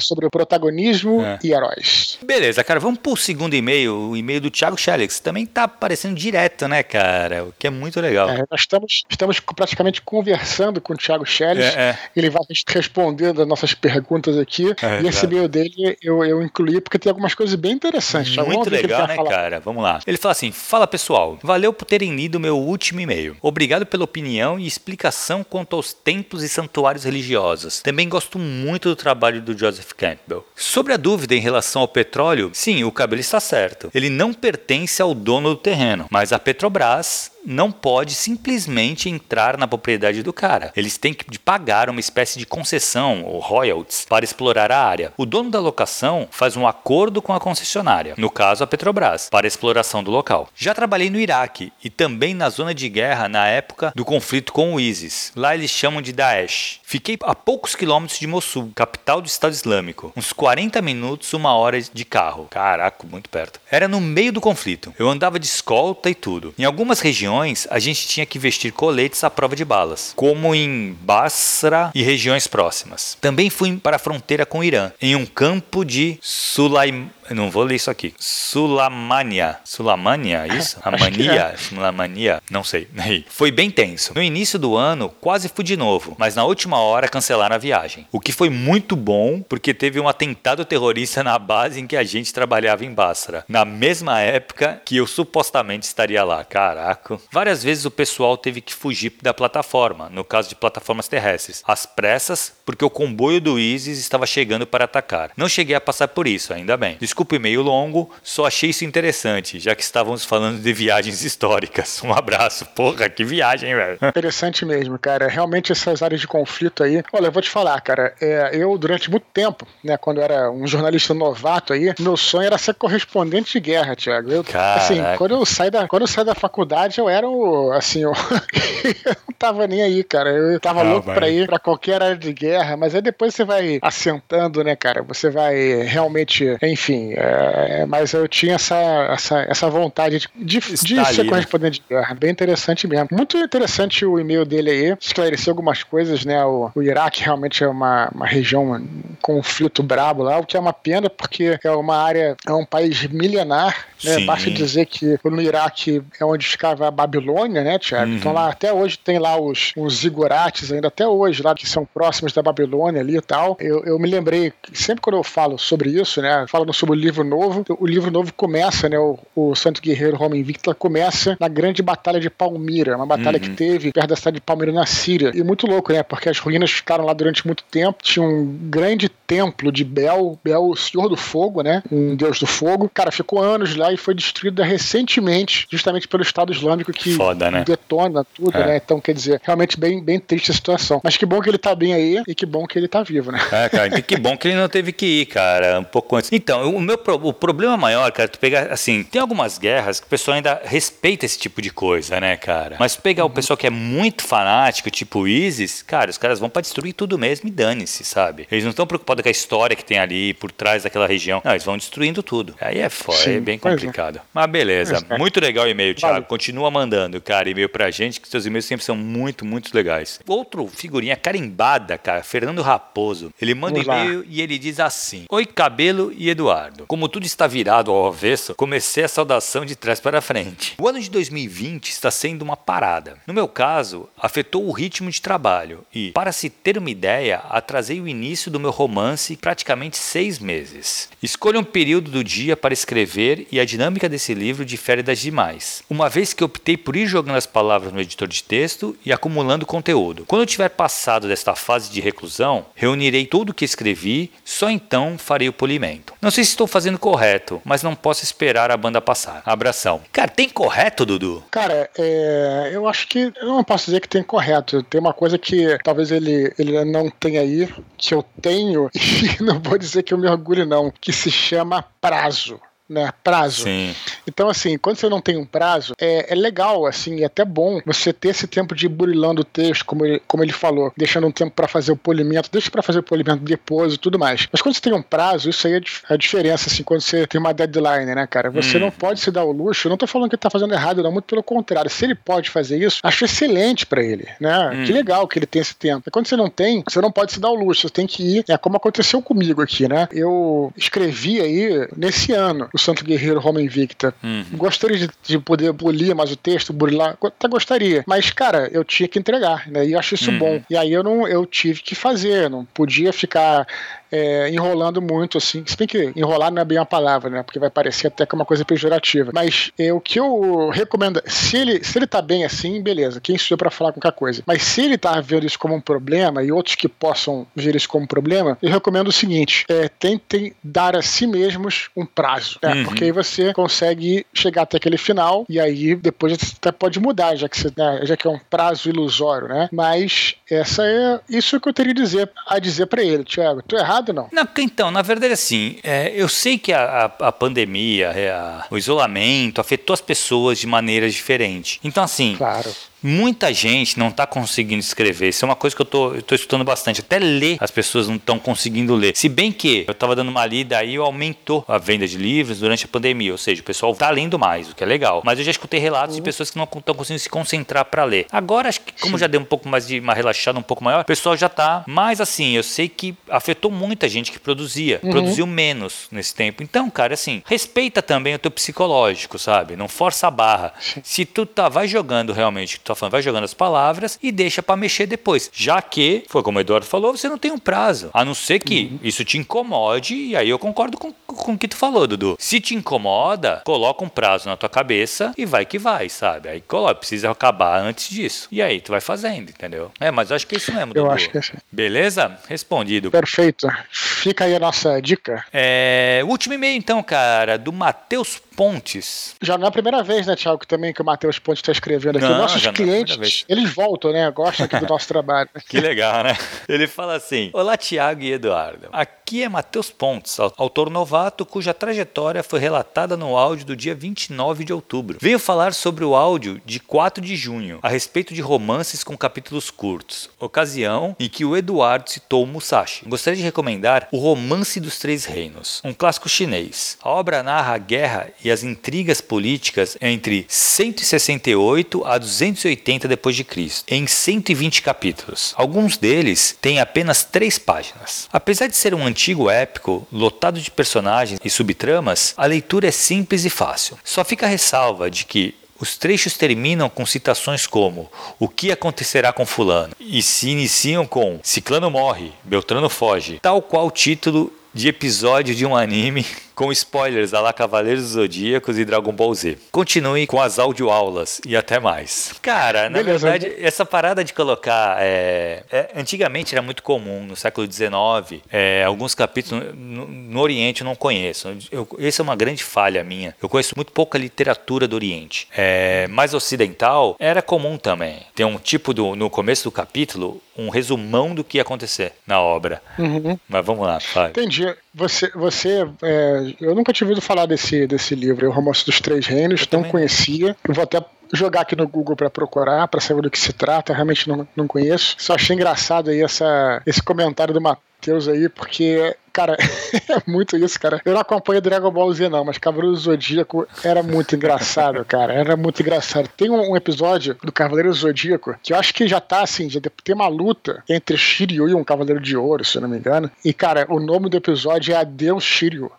[0.00, 1.38] sobre o protagonismo é.
[1.42, 2.18] e heróis.
[2.24, 2.80] Beleza, cara.
[2.80, 5.20] Vamos pro segundo e-mail, o e-mail do Thiago Shelix.
[5.20, 7.44] Também tá aparecendo direto, né, cara?
[7.44, 8.28] O que é muito legal.
[8.28, 11.76] É, nós estamos, estamos praticamente conversando com o Thiago Shelix.
[11.76, 11.98] É, é.
[12.16, 14.74] Ele vai respondendo as nossas perguntas aqui.
[14.82, 18.34] É, e esse e-mail dele eu, eu incluí porque tem algumas coisas bem interessantes.
[18.36, 19.30] Muito legal, né, falar.
[19.30, 19.60] cara?
[19.60, 20.00] Vamos lá.
[20.06, 23.36] Ele fala assim: Fala pessoal, valeu por terem lido meu último e-mail.
[23.42, 27.80] Obrigado pela opinião e explicação quanto aos templos e santuários religiosos.
[27.80, 30.44] Também gosto muito do trabalho do Joseph Campbell.
[30.54, 33.90] Sobre a dúvida em relação ao petróleo, sim, o cabelo está certo.
[33.94, 39.68] Ele não pertence ao dono do terreno, mas a Petrobras não pode simplesmente entrar na
[39.68, 40.72] propriedade do cara.
[40.76, 45.12] Eles têm que pagar uma espécie de concessão ou royalties para explorar a área.
[45.16, 49.46] O dono da locação faz um acordo com a concessionária, no caso a Petrobras, para
[49.46, 50.48] a exploração do local.
[50.54, 54.74] Já trabalhei no Iraque e também na zona de guerra na época do conflito com
[54.74, 55.32] o ISIS.
[55.36, 56.80] Lá eles chamam de Daesh.
[56.82, 60.12] Fiquei a poucos quilômetros de Mossul, capital do Estado Islâmico.
[60.16, 62.46] Uns 40 minutos, uma hora de carro.
[62.50, 63.60] Caraca, muito perto.
[63.70, 64.94] Era no meio do conflito.
[64.98, 66.54] Eu andava de escolta e tudo.
[66.58, 70.54] Em algumas regiões regiões, a gente tinha que vestir coletes à prova de balas, como
[70.54, 73.16] em Basra e regiões próximas.
[73.20, 77.50] Também fui para a fronteira com o Irã, em um campo de Sulaim eu não
[77.50, 78.14] vou ler isso aqui.
[78.18, 79.58] Sulamania.
[79.64, 80.78] Sulamania, isso?
[80.84, 81.52] A mania?
[81.54, 81.56] É.
[81.56, 82.42] Sulamania?
[82.50, 82.88] Não sei.
[83.28, 84.12] Foi bem tenso.
[84.14, 88.06] No início do ano, quase fui de novo, mas na última hora cancelaram a viagem.
[88.12, 92.02] O que foi muito bom, porque teve um atentado terrorista na base em que a
[92.02, 93.44] gente trabalhava em Basra.
[93.48, 96.44] Na mesma época que eu supostamente estaria lá.
[96.44, 97.18] Caraca.
[97.30, 101.62] Várias vezes o pessoal teve que fugir da plataforma, no caso de plataformas terrestres.
[101.66, 105.30] Às pressas, porque o comboio do ISIS estava chegando para atacar.
[105.36, 106.96] Não cheguei a passar por isso, ainda bem.
[107.14, 112.02] Desculpe meio longo, só achei isso interessante, já que estávamos falando de viagens históricas.
[112.04, 112.66] Um abraço.
[112.66, 113.98] Porra, que viagem, velho.
[114.02, 115.26] Interessante mesmo, cara.
[115.26, 117.02] Realmente essas áreas de conflito aí.
[117.12, 118.14] Olha, eu vou te falar, cara.
[118.20, 122.46] É, eu, durante muito tempo, né, quando eu era um jornalista novato aí, meu sonho
[122.46, 124.30] era ser correspondente de guerra, Thiago.
[124.30, 124.44] Eu,
[124.76, 128.12] assim, quando eu saí da, quando eu saí da faculdade, eu era o, assim, eu,
[128.84, 130.30] eu não tava nem aí, cara.
[130.30, 131.14] Eu tava ah, louco vai.
[131.14, 135.02] pra ir pra qualquer área de guerra, mas aí depois você vai assentando, né, cara?
[135.02, 138.76] Você vai realmente, enfim, é, mas eu tinha essa,
[139.10, 141.28] essa, essa vontade de, de, de ser né?
[141.28, 142.14] correspondente de guerra.
[142.14, 143.08] Bem interessante mesmo.
[143.10, 144.96] Muito interessante o e-mail dele aí.
[145.00, 146.44] Esclareceu algumas coisas, né?
[146.44, 148.86] O, o Iraque realmente é uma, uma região, um
[149.20, 153.06] conflito brabo lá, o que é uma pena, porque é uma área, é um país
[153.08, 153.86] milenar.
[154.02, 154.20] Né?
[154.20, 158.10] Basta dizer que no Iraque é onde ficava a Babilônia, né, Tiago?
[158.10, 158.16] Uhum.
[158.16, 161.86] Então lá até hoje tem lá os, os zigurates, ainda até hoje, lá que são
[161.86, 163.56] próximos da Babilônia ali e tal.
[163.58, 166.44] Eu, eu me lembrei, sempre quando eu falo sobre isso, né?
[166.48, 167.64] Falando sobre o livro novo.
[167.78, 168.98] O livro novo começa, né?
[168.98, 173.42] O, o Santo Guerreiro Roma Invicta começa na grande batalha de Palmira, uma batalha uhum.
[173.42, 175.32] que teve perto da cidade de Palmira na Síria.
[175.34, 176.02] E muito louco, né?
[176.02, 177.98] Porque as ruínas ficaram lá durante muito tempo.
[178.02, 181.82] Tinha um grande templo de Bel, Bel, o Senhor do Fogo, né?
[181.90, 182.90] Um deus do fogo.
[182.92, 187.64] Cara, ficou anos lá e foi destruída recentemente, justamente pelo Estado Islâmico que Foda, né?
[187.64, 188.66] detona tudo, é.
[188.66, 188.76] né?
[188.84, 191.00] Então, quer dizer, realmente bem, bem triste a situação.
[191.02, 193.32] Mas que bom que ele tá bem aí e que bom que ele tá vivo,
[193.32, 193.40] né?
[193.50, 196.30] É, cara, que bom que ele não teve que ir, cara, um pouco antes.
[196.32, 200.08] Então, o meu o problema maior, cara, tu pegar, assim, tem algumas guerras que o
[200.08, 202.76] pessoal ainda respeita esse tipo de coisa, né, cara?
[202.78, 203.30] Mas pegar uhum.
[203.30, 206.92] o pessoal que é muito fanático, tipo o ISIS, cara, os caras vão para destruir
[206.92, 208.46] tudo mesmo e dane-se, sabe?
[208.50, 211.40] Eles não estão preocupados com a história que tem ali por trás daquela região.
[211.44, 212.54] Não, eles vão destruindo tudo.
[212.60, 213.58] Aí é foda, é bem é.
[213.58, 214.18] complicado.
[214.18, 214.20] É.
[214.32, 215.18] Mas beleza, é.
[215.18, 216.14] muito legal o e-mail, Thiago.
[216.14, 216.26] Vale.
[216.26, 220.20] Continua mandando, cara, e-mail pra gente, que seus e-mails sempre são muito, muito legais.
[220.26, 223.32] Outro figurinha carimbada, cara, Fernando Raposo.
[223.40, 226.73] Ele manda e-mail e ele diz assim: Oi, Cabelo e Eduardo.
[226.86, 230.74] Como tudo está virado ao avesso, comecei a saudação de trás para frente.
[230.80, 233.18] O ano de 2020 está sendo uma parada.
[233.26, 238.00] No meu caso, afetou o ritmo de trabalho e, para se ter uma ideia, atrasei
[238.00, 241.08] o início do meu romance praticamente seis meses.
[241.22, 245.82] Escolha um período do dia para escrever e a dinâmica desse livro difere das demais,
[245.88, 249.66] uma vez que optei por ir jogando as palavras no editor de texto e acumulando
[249.66, 250.24] conteúdo.
[250.26, 255.16] Quando eu tiver passado desta fase de reclusão, reunirei tudo o que escrevi, só então
[255.18, 256.14] farei o polimento.
[256.20, 259.42] Não sei se estou fazendo correto, mas não posso esperar a banda passar.
[259.44, 260.00] Abração.
[260.12, 261.44] Cara, tem correto, Dudu?
[261.50, 264.82] Cara, é, eu acho que eu não posso dizer que tem correto.
[264.82, 269.60] Tem uma coisa que talvez ele, ele não tenha aí, que eu tenho, e não
[269.60, 273.10] vou dizer que eu me orgulho, não, que se chama prazo né?
[273.22, 273.64] Prazo.
[273.64, 273.94] Sim.
[274.26, 277.80] Então, assim, quando você não tem um prazo, é, é legal, assim, é até bom
[277.84, 281.32] você ter esse tempo de burilando o texto, como ele, como ele falou, deixando um
[281.32, 284.46] tempo para fazer o polimento, deixa para fazer o polimento depois e tudo mais.
[284.52, 287.40] Mas quando você tem um prazo, isso aí é a diferença, assim, quando você tem
[287.40, 288.50] uma deadline, né, cara?
[288.50, 288.80] Você hum.
[288.80, 291.02] não pode se dar o luxo, eu não tô falando que ele tá fazendo errado,
[291.02, 291.90] não, muito pelo contrário.
[291.90, 294.70] Se ele pode fazer isso, acho excelente para ele, né?
[294.70, 294.84] Hum.
[294.84, 296.04] Que legal que ele tem esse tempo.
[296.06, 298.22] E quando você não tem, você não pode se dar o luxo, você tem que
[298.38, 300.08] ir, é como aconteceu comigo aqui, né?
[300.12, 304.12] Eu escrevi aí nesse ano o Santo Guerreiro Roma Invicta.
[304.20, 304.44] Uhum.
[304.54, 308.02] Gostaria de, de, poder polir mais o texto, burilar, até gostaria.
[308.04, 309.86] Mas, cara, eu tinha que entregar, né?
[309.86, 310.38] E eu acho isso uhum.
[310.38, 310.62] bom.
[310.68, 313.64] E aí eu não eu tive que fazer, não podia ficar
[314.14, 315.64] é, enrolando muito, assim.
[315.66, 317.42] Se bem que enrolar não é bem a palavra, né?
[317.42, 319.32] Porque vai parecer até que é uma coisa pejorativa.
[319.34, 323.36] Mas é, o que eu recomendo, se ele, se ele tá bem assim, beleza, quem
[323.36, 324.42] sou eu pra falar qualquer coisa.
[324.46, 327.88] Mas se ele tá vendo isso como um problema e outros que possam ver isso
[327.88, 332.58] como um problema, eu recomendo o seguinte: é, tentem dar a si mesmos um prazo,
[332.62, 332.72] né?
[332.72, 332.84] Uhum.
[332.84, 337.34] Porque aí você consegue chegar até aquele final e aí depois você até pode mudar,
[337.34, 339.68] já que, você, né, já que é um prazo ilusório, né?
[339.72, 343.62] Mas essa é isso que eu teria a dizer, a dizer para ele, Tiago.
[343.62, 344.28] Tô errado errado, não?
[344.30, 348.66] Não, então, na verdade, assim, é, eu sei que a, a, a pandemia, é, a,
[348.70, 351.78] o isolamento afetou as pessoas de maneiras diferentes.
[351.82, 352.70] Então, assim, claro
[353.04, 355.28] muita gente não está conseguindo escrever.
[355.28, 357.00] Isso é uma coisa que eu tô escutando bastante.
[357.00, 359.14] Até ler, as pessoas não estão conseguindo ler.
[359.14, 362.86] Se bem que eu estava dando uma lida aí, aumentou a venda de livros durante
[362.86, 363.32] a pandemia.
[363.32, 365.20] Ou seja, o pessoal está lendo mais, o que é legal.
[365.24, 366.22] Mas eu já escutei relatos uhum.
[366.22, 368.26] de pessoas que não estão conseguindo se concentrar para ler.
[368.32, 371.02] Agora, acho que como já deu um pouco mais de uma relaxada um pouco maior,
[371.02, 372.56] o pessoal já está mais assim.
[372.56, 375.10] Eu sei que afetou muita gente que produzia, uhum.
[375.10, 376.62] produziu menos nesse tempo.
[376.62, 379.76] Então, cara, assim, respeita também o teu psicológico, sabe?
[379.76, 380.72] Não força a barra.
[381.02, 384.62] Se tu tá, vai jogando realmente, tu tá falando, vai jogando as palavras e deixa
[384.62, 385.50] para mexer depois.
[385.52, 388.10] Já que, foi como o Eduardo falou, você não tem um prazo.
[388.12, 388.98] A não ser que uhum.
[389.02, 392.36] isso te incomode, e aí eu concordo com, com o que tu falou, Dudu.
[392.38, 396.48] Se te incomoda, coloca um prazo na tua cabeça e vai que vai, sabe?
[396.48, 398.48] Aí coloca, precisa acabar antes disso.
[398.50, 399.90] E aí tu vai fazendo, entendeu?
[400.00, 401.06] É, mas acho que é isso mesmo, Dudu.
[401.06, 401.54] Eu acho que é assim.
[401.70, 402.38] Beleza?
[402.48, 403.10] Respondido.
[403.10, 403.68] Perfeito.
[403.90, 405.44] Fica aí a nossa dica.
[405.52, 409.34] É, último e-mail então, cara, do Matheus Pontes.
[409.42, 412.16] Já não é a primeira vez, né, Thiago, também que o Matheus Pontes está escrevendo
[412.18, 412.26] aqui.
[412.26, 414.30] Não, Nossos é clientes, é eles voltam, né?
[414.30, 415.48] Gostam aqui do nosso trabalho.
[415.68, 416.36] Que legal, né?
[416.68, 418.88] Ele fala assim: Olá, Thiago e Eduardo.
[418.92, 424.64] Aqui é Matheus Pontes, autor novato cuja trajetória foi relatada no áudio do dia 29
[424.64, 425.18] de outubro.
[425.20, 429.70] Venho falar sobre o áudio de 4 de junho, a respeito de romances com capítulos
[429.70, 433.08] curtos, ocasião em que o Eduardo citou Musashi.
[433.08, 436.96] Gostaria de recomendar O Romance dos Três Reinos, um clássico chinês.
[437.02, 443.42] A obra narra a guerra e as intrigas políticas entre 168 a 280 depois de
[443.42, 445.54] Cristo, em 120 capítulos.
[445.56, 448.28] Alguns deles têm apenas três páginas.
[448.32, 453.44] Apesar de ser um antigo épico lotado de personagens e subtramas, a leitura é simples
[453.44, 453.96] e fácil.
[454.02, 459.32] Só fica a ressalva de que os trechos terminam com citações como o que acontecerá
[459.32, 464.88] com fulano e se iniciam com Ciclano morre, Beltrano foge, tal qual o título de
[464.88, 469.58] episódio de um anime com spoilers a lá Cavaleiros Zodíacos e Dragon Ball Z.
[469.72, 472.34] Continue com as audioaulas e até mais.
[472.40, 473.30] Cara, na Beleza.
[473.30, 474.96] verdade, essa parada de colocar.
[475.00, 479.74] É, é, antigamente era muito comum, no século XIX, é, alguns capítulos.
[479.74, 481.48] No, no, Oriente eu não conheço.
[481.70, 483.34] Eu, essa é uma grande falha minha.
[483.42, 485.48] Eu conheço muito pouca literatura do Oriente.
[485.56, 488.20] É, mais ocidental era comum também.
[488.34, 492.40] Tem um tipo do, no começo do capítulo, um resumão do que ia acontecer na
[492.40, 492.82] obra.
[492.98, 493.38] Uhum.
[493.48, 494.30] Mas vamos lá, Fábio.
[494.30, 494.74] Entendi.
[494.94, 499.26] Você, você é, eu nunca tinha ouvido falar desse, desse livro, O Romance dos Três
[499.26, 500.56] Reinos, eu não conhecia.
[500.66, 503.92] Eu vou até jogar aqui no Google para procurar, para saber do que se trata,
[503.92, 505.16] realmente não, não conheço.
[505.18, 509.56] Só achei engraçado aí essa, esse comentário do Matheus aí, porque Cara,
[510.08, 511.02] é muito isso, cara.
[511.04, 515.34] Eu não acompanho Dragon Ball Z, não, mas Cavaleiro do Zodíaco era muito engraçado, cara.
[515.34, 516.28] Era muito engraçado.
[516.36, 520.14] Tem um, episódio do Cavaleiro Zodíaco que eu acho que já tá assim, já tem
[520.14, 523.28] uma luta entre Shiryu e um Cavaleiro de Ouro, se eu não me engano.
[523.44, 525.90] E, cara, o nome do episódio é Adeus Shiryu.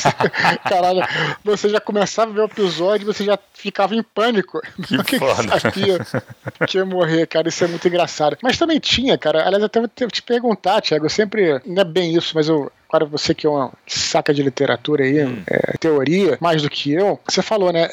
[0.66, 1.02] Caralho,
[1.44, 4.58] você já começava a ver o episódio e você já ficava em pânico.
[4.86, 5.60] Que Porque foda.
[5.60, 5.98] sabia
[6.66, 7.48] que ia morrer, cara.
[7.48, 8.38] Isso é muito engraçado.
[8.42, 9.46] Mas também tinha, cara.
[9.46, 11.04] Aliás, até vou te perguntar, Thiago.
[11.04, 11.60] Eu sempre.
[11.66, 15.24] Não é bem isso, mas eu Agora, você que é uma saca de literatura aí,
[15.24, 15.42] hum.
[15.46, 17.88] é, teoria, mais do que eu, você falou, né?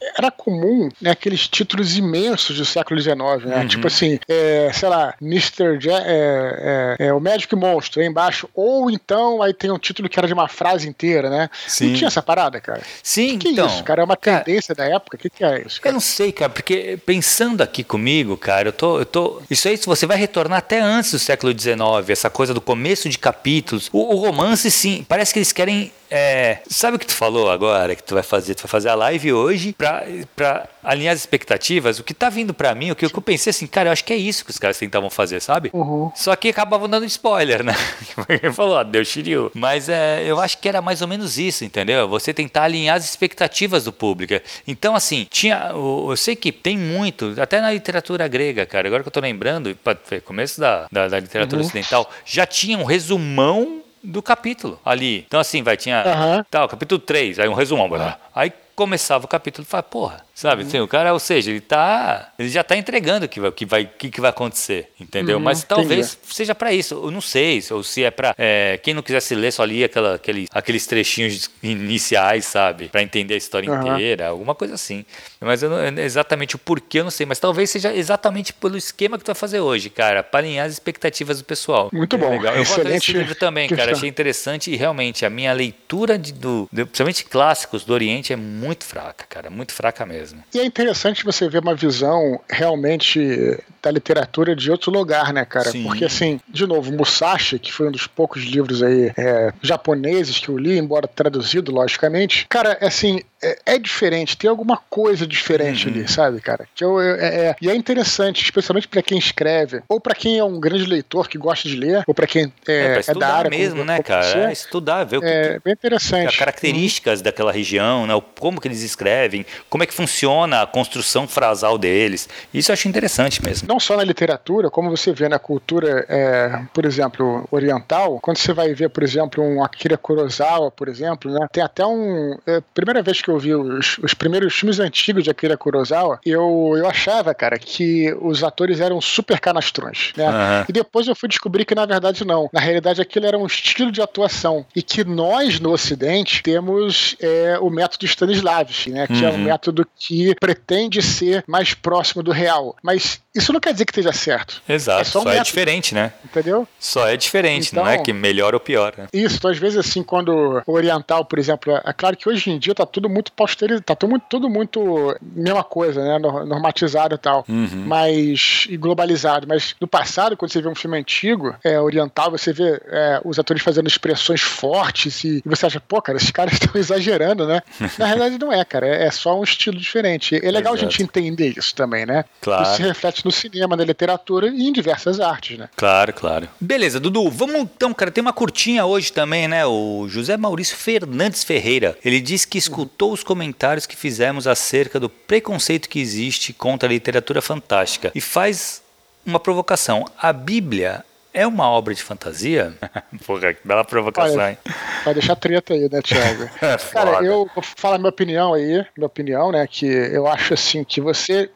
[0.00, 3.60] É, era comum né, aqueles títulos imensos do século XIX, né?
[3.60, 3.68] Uhum.
[3.68, 5.78] Tipo assim, é, sei lá, Mr.
[5.80, 8.48] Ja é, é, é, o Médico e Monstro, aí embaixo.
[8.54, 11.50] Ou então aí tem um título que era de uma frase inteira, né?
[11.66, 11.88] Sim.
[11.88, 12.82] Não tinha essa parada, cara?
[13.02, 13.66] Sim, que, que então.
[13.66, 14.02] é isso, cara?
[14.02, 15.16] É uma tendência cara, da época?
[15.16, 15.80] O que, que é isso?
[15.80, 15.90] Cara?
[15.90, 19.42] Eu não sei, cara, porque pensando aqui comigo, cara, eu tô, eu tô.
[19.50, 23.08] Isso aí, se você vai retornar até antes do século XIX, essa coisa do começo
[23.08, 23.88] de capítulos.
[23.92, 27.94] O, o romance, sim, parece que eles querem é, sabe o que tu falou agora
[27.94, 28.54] que tu vai fazer?
[28.54, 31.98] Tu vai fazer a live hoje pra, pra alinhar as expectativas.
[31.98, 34.12] O que tá vindo pra mim, o que eu pensei assim, cara, eu acho que
[34.12, 35.70] é isso que os caras tentavam fazer, sabe?
[35.72, 36.10] Uhum.
[36.14, 37.74] Só que acabavam dando spoiler, né?
[38.28, 39.50] Ele falou, ah, deu Shiryu.
[39.54, 42.08] Mas é, eu acho que era mais ou menos isso, entendeu?
[42.08, 44.34] Você tentar alinhar as expectativas do público.
[44.66, 45.70] Então, assim, tinha.
[45.72, 49.76] Eu sei que tem muito, até na literatura grega, cara, agora que eu tô lembrando,
[50.24, 51.66] começo da, da, da literatura uhum.
[51.66, 55.24] ocidental, já tinha um resumão do capítulo ali.
[55.26, 56.02] Então, assim, vai, tinha.
[56.04, 56.44] Uhum.
[56.50, 57.88] Tal, capítulo 3, aí um resumão.
[57.88, 58.12] Uhum.
[58.34, 60.62] Aí começava o capítulo e falava, porra, sabe?
[60.62, 60.68] Uhum.
[60.68, 62.32] Assim, o cara, ou seja, ele tá.
[62.38, 65.38] Ele já tá entregando o que vai, que vai, que, que vai acontecer, entendeu?
[65.38, 66.34] Uhum, Mas talvez entendi.
[66.34, 66.94] seja para isso.
[66.94, 70.14] Eu não sei, ou se é para é, quem não quisesse ler, só lia aquela,
[70.14, 72.88] aquele, aqueles trechinhos iniciais, sabe?
[72.88, 73.94] para entender a história uhum.
[73.94, 75.04] inteira, alguma coisa assim.
[75.40, 77.26] Mas eu não, exatamente o porquê eu não sei.
[77.26, 80.72] Mas talvez seja exatamente pelo esquema que tu vai fazer hoje, cara, para alinhar as
[80.72, 81.90] expectativas do pessoal.
[81.92, 82.30] Muito é bom.
[82.30, 82.54] Legal.
[82.54, 83.92] Eu vou esse livro também, cara.
[83.92, 88.36] Achei interessante e realmente a minha leitura de, do, de, principalmente clássicos do Oriente é
[88.36, 90.27] muito fraca, cara, muito fraca mesmo.
[90.54, 95.70] E é interessante você ver uma visão realmente da literatura de outro lugar, né, cara?
[95.70, 95.84] Sim.
[95.84, 100.48] Porque, assim, de novo, Musashi, que foi um dos poucos livros aí é, japoneses que
[100.48, 105.94] eu li, embora traduzido, logicamente, cara, assim, é, é, diferente, tem alguma coisa diferente uhum.
[105.94, 106.66] ali, sabe, cara?
[106.74, 110.44] Que eu, é, é, e é interessante, especialmente para quem escreve, ou para quem é
[110.44, 113.50] um grande leitor que gosta de ler, ou para quem é, é, é da área
[113.50, 114.48] mesmo, né, cara?
[114.48, 116.28] É estudar, ver o que, é bem interessante.
[116.28, 117.24] As características uhum.
[117.24, 118.20] daquela região, né?
[118.38, 122.28] Como que eles escrevem, como é que funciona a construção frasal deles.
[122.52, 123.68] Isso eu acho interessante mesmo.
[123.68, 128.52] Não só na literatura, como você vê na cultura, é, por exemplo, oriental, quando você
[128.52, 131.46] vai ver, por exemplo, um Akira Kurosawa, por exemplo, né?
[131.52, 132.36] Tem até um.
[132.74, 136.88] Primeira vez que eu vi os, os primeiros filmes antigos de Akira Kurosawa, eu, eu
[136.88, 140.28] achava, cara, que os atores eram super canastrões, né?
[140.28, 140.64] Uhum.
[140.68, 142.48] E depois eu fui descobrir que, na verdade, não.
[142.52, 144.64] Na realidade, aquilo era um estilo de atuação.
[144.74, 149.06] E que nós, no Ocidente, temos é, o método Stanislavski, né?
[149.06, 149.24] Que uhum.
[149.24, 149.44] é um uhum.
[149.44, 152.76] método que pretende ser mais próximo do real.
[152.82, 154.60] Mas isso não quer dizer que esteja certo.
[154.68, 156.12] Exato, é só, um só é diferente, né?
[156.24, 156.66] Entendeu?
[156.78, 158.94] Só é diferente, então, não é então que melhor ou pior.
[158.96, 159.06] Né?
[159.12, 162.58] Isso, então, às vezes assim, quando o oriental, por exemplo, é claro que hoje em
[162.58, 166.18] dia tá tudo muito posterizado, tá tudo muito, tudo muito mesma coisa, né?
[166.18, 167.84] Normatizado e tal, uhum.
[167.86, 169.46] mas e globalizado.
[169.46, 173.38] Mas no passado, quando você vê um filme antigo, é, oriental, você vê é, os
[173.38, 177.62] atores fazendo expressões fortes e, e, você acha, pô, cara, esses caras estão exagerando, né?
[177.98, 180.36] Na realidade não é, cara, é, é só um estilo diferente.
[180.36, 180.88] É legal Exato.
[180.88, 182.24] a gente entender isso também, né?
[182.40, 182.62] Claro.
[182.62, 185.68] Isso se reflete no cinema, na literatura e em diversas artes, né?
[185.76, 186.48] Claro, claro.
[186.60, 189.66] Beleza, Dudu, vamos então, cara, tem uma curtinha hoje também, né?
[189.66, 191.96] O José Maurício Fernandes Ferreira.
[192.04, 196.92] Ele disse que escutou os comentários que fizemos acerca do preconceito que existe contra a
[196.92, 198.82] literatura fantástica e faz
[199.24, 200.06] uma provocação.
[200.20, 202.74] A Bíblia é uma obra de fantasia?
[203.26, 204.58] Porra, que bela provocação, Olha, hein?
[205.04, 206.44] Vai deixar treta aí, né, Thiago?
[206.60, 210.82] é Cara, eu vou falar minha opinião aí, minha opinião, né, que eu acho assim
[210.82, 211.50] que você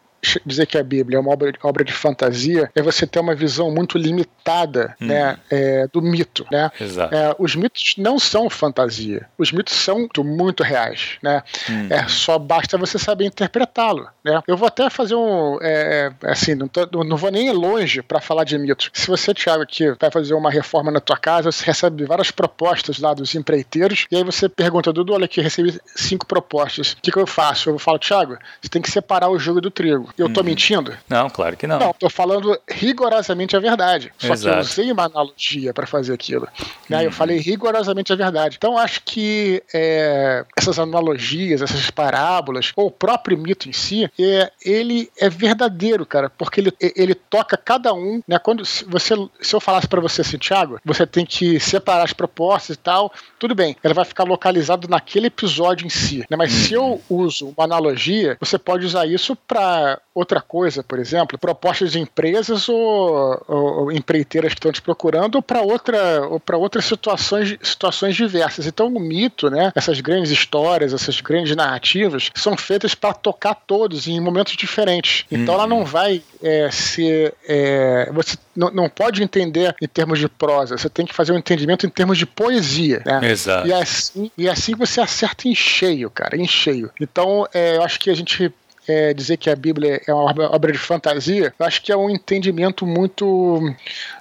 [0.46, 3.70] dizer que a Bíblia é uma obra, obra de fantasia é você ter uma visão
[3.70, 5.06] muito limitada hum.
[5.06, 6.46] né, é, do mito.
[6.50, 6.70] Né?
[7.10, 9.28] É, os mitos não são fantasia.
[9.36, 11.18] Os mitos são muito reais.
[11.22, 11.42] Né?
[11.68, 11.88] Hum.
[11.90, 14.08] É, só basta você saber interpretá-lo.
[14.24, 14.40] Né?
[14.46, 15.58] Eu vou até fazer um.
[15.60, 18.90] É, é assim, não, tô, não vou nem longe para falar de mitos.
[18.92, 22.98] Se você, Thiago, que vai fazer uma reforma na tua casa, você recebe várias propostas
[22.98, 26.92] lá dos empreiteiros, e aí você pergunta, Dudu, olha aqui, recebi cinco propostas.
[26.92, 27.70] O que, que eu faço?
[27.70, 30.12] Eu falo, Thiago, você tem que separar o jogo do trigo.
[30.16, 30.46] Eu tô uhum.
[30.46, 30.96] mentindo?
[31.08, 31.78] Não, claro que não.
[31.78, 34.12] Não, tô falando rigorosamente a verdade.
[34.18, 34.54] Só Exato.
[34.54, 36.46] que eu usei uma analogia para fazer aquilo.
[36.88, 36.98] Né?
[36.98, 37.02] Uhum.
[37.04, 38.56] Eu falei rigorosamente a verdade.
[38.56, 44.50] Então acho que é, essas analogias, essas parábolas, ou o próprio mito em si, é,
[44.64, 48.38] ele é verdadeiro, cara, porque ele, ele toca cada um, né?
[48.38, 52.76] Quando você, se eu falasse para você assim, Thiago, você tem que separar as propostas
[52.76, 56.36] e tal, tudo bem, ela vai ficar localizado naquele episódio em si, né?
[56.36, 56.58] Mas uhum.
[56.58, 61.92] se eu uso uma analogia, você pode usar isso para outra coisa, por exemplo, propostas
[61.92, 66.84] de empresas ou, ou empreiteiras que estão te procurando ou para outra ou para outras
[66.84, 68.66] situações situações diversas.
[68.66, 74.01] Então o mito, né, essas grandes histórias, essas grandes narrativas são feitas para tocar todos
[74.06, 75.24] em momentos diferentes.
[75.30, 75.60] Então uhum.
[75.60, 75.84] ela não uhum.
[75.84, 81.06] vai é, ser é, você não, não pode entender em termos de prosa, você tem
[81.06, 83.20] que fazer um entendimento em termos de poesia, né?
[83.30, 83.66] Exato.
[83.66, 86.90] E assim, e assim você acerta em cheio, cara, em cheio.
[87.00, 88.52] Então, é, eu acho que a gente
[88.86, 92.10] é, dizer que a Bíblia é uma obra de fantasia, eu acho que é um
[92.10, 93.74] entendimento muito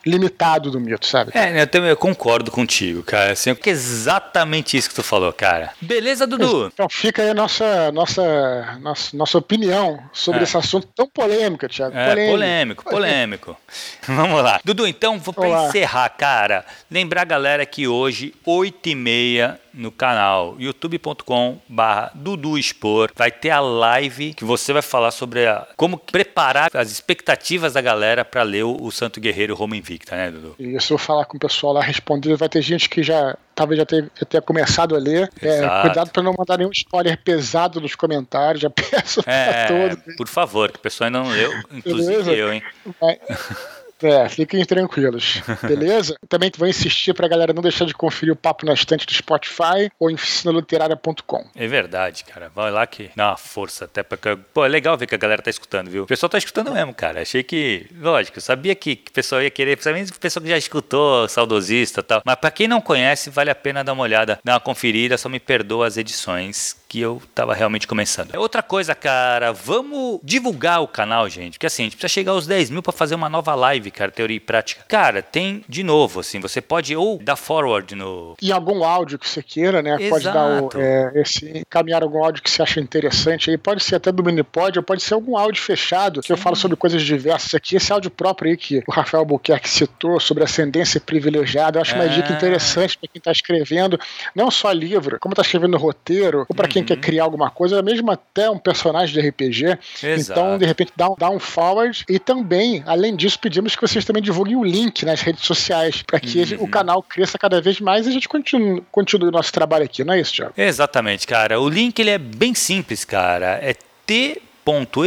[0.05, 1.31] limitado do mito, sabe?
[1.33, 3.31] É, eu, também, concordo contigo, cara.
[3.31, 5.71] Assim, é exatamente isso que tu falou, cara.
[5.81, 6.67] Beleza, Dudu?
[6.73, 10.43] Então fica aí a nossa, nossa, nossa, nossa opinião sobre é.
[10.43, 11.97] esse assunto tão polêmico, Thiago.
[11.97, 12.83] É, polêmico, polêmico.
[12.83, 13.57] polêmico.
[14.07, 14.59] Vamos lá.
[14.63, 21.59] Dudu, então, vou pra encerrar, cara, lembrar a galera que hoje, 8h30 no canal youtube.com
[21.67, 23.11] barra Dudu Expor.
[23.15, 27.81] Vai ter a live que você vai falar sobre a, como preparar as expectativas da
[27.81, 30.55] galera para ler o, o, Santo Guerreiro Roma Invicta, né, Dudu?
[30.59, 32.37] Isso, eu vou falar com o pessoal lá respondendo.
[32.37, 35.29] Vai ter gente que já talvez já tenha, já tenha começado a ler.
[35.41, 38.61] É, cuidado para não mandar nenhum spoiler pesado nos comentários.
[38.61, 40.15] Já peço é, todos.
[40.15, 42.33] Por favor, que o pessoal ainda não leu, inclusive Beleza?
[42.33, 42.63] eu, hein?
[42.99, 43.19] Vai.
[44.03, 46.15] É, fiquem tranquilos, beleza?
[46.27, 49.91] Também vou insistir pra galera não deixar de conferir o Papo na Estante do Spotify
[49.99, 51.45] ou em oficinaliterária.com.
[51.55, 52.51] É verdade, cara.
[52.53, 54.37] Vai lá que dá uma força até pra...
[54.53, 56.03] Pô, é legal ver que a galera tá escutando, viu?
[56.03, 57.21] O pessoal tá escutando mesmo, cara.
[57.21, 57.87] Achei que...
[57.99, 62.01] Lógico, eu sabia que o pessoal ia querer, principalmente o pessoal que já escutou, saudosista
[62.01, 62.21] e tal.
[62.25, 65.17] Mas pra quem não conhece, vale a pena dar uma olhada, dar uma conferida.
[65.17, 68.35] Só me perdoa as edições que eu tava realmente começando.
[68.35, 71.53] Outra coisa, cara, vamos divulgar o canal, gente.
[71.53, 74.11] Porque assim, a gente precisa chegar aos 10 mil pra fazer uma nova live cara,
[74.11, 74.83] teoria e prática.
[74.89, 78.35] Cara, tem de novo, assim, você pode ou dar forward no.
[78.41, 79.95] Em algum áudio que você queira, né?
[80.01, 80.09] Exato.
[80.09, 83.57] Pode dar o, é, esse, encaminhar algum áudio que você acha interessante aí.
[83.57, 86.33] Pode ser até do Minipod, ou pode ser algum áudio fechado, que Sim.
[86.33, 87.77] eu falo sobre coisas diversas aqui.
[87.77, 91.99] Esse áudio próprio aí que o Rafael Buquerque citou sobre ascendência privilegiada, eu acho é.
[91.99, 93.97] uma dica interessante para quem está escrevendo,
[94.35, 97.81] não só livro, como está escrevendo roteiro, ou para quem quem quer criar alguma coisa,
[97.81, 99.77] mesmo até um personagem de RPG.
[100.03, 100.39] Exato.
[100.39, 102.03] Então, de repente, dá um, dá um forward.
[102.09, 106.19] E também, além disso, pedimos que vocês também divulguem o link nas redes sociais para
[106.19, 106.63] que uhum.
[106.63, 110.03] o canal cresça cada vez mais e a gente continue, continue o nosso trabalho aqui,
[110.03, 110.53] não é isso, Thiago?
[110.57, 111.59] Exatamente, cara.
[111.59, 113.59] O link ele é bem simples, cara.
[113.61, 113.75] É
[114.05, 114.41] T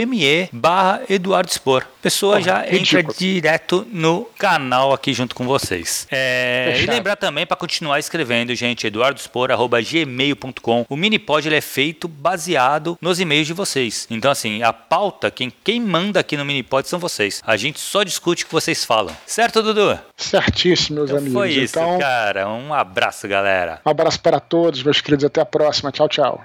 [0.06, 1.86] me barra Eduardo Spor.
[2.02, 3.00] Pessoa oh, já ridículo.
[3.00, 6.06] entra direto no canal aqui junto com vocês.
[6.10, 10.84] É, e lembrar também para continuar escrevendo, gente, eduardospor.gmail.com.
[10.88, 14.06] O Minipod ele é feito baseado nos e-mails de vocês.
[14.10, 17.42] Então, assim, a pauta, quem, quem manda aqui no Minipod são vocês.
[17.46, 19.16] A gente só discute o que vocês falam.
[19.26, 19.98] Certo, Dudu?
[20.16, 21.38] Certíssimo, meus então amigos.
[21.38, 22.48] Foi isso, então, cara.
[22.48, 23.80] Um abraço, galera.
[23.84, 25.24] Um abraço para todos, meus queridos.
[25.24, 25.90] Até a próxima.
[25.90, 26.42] Tchau, tchau.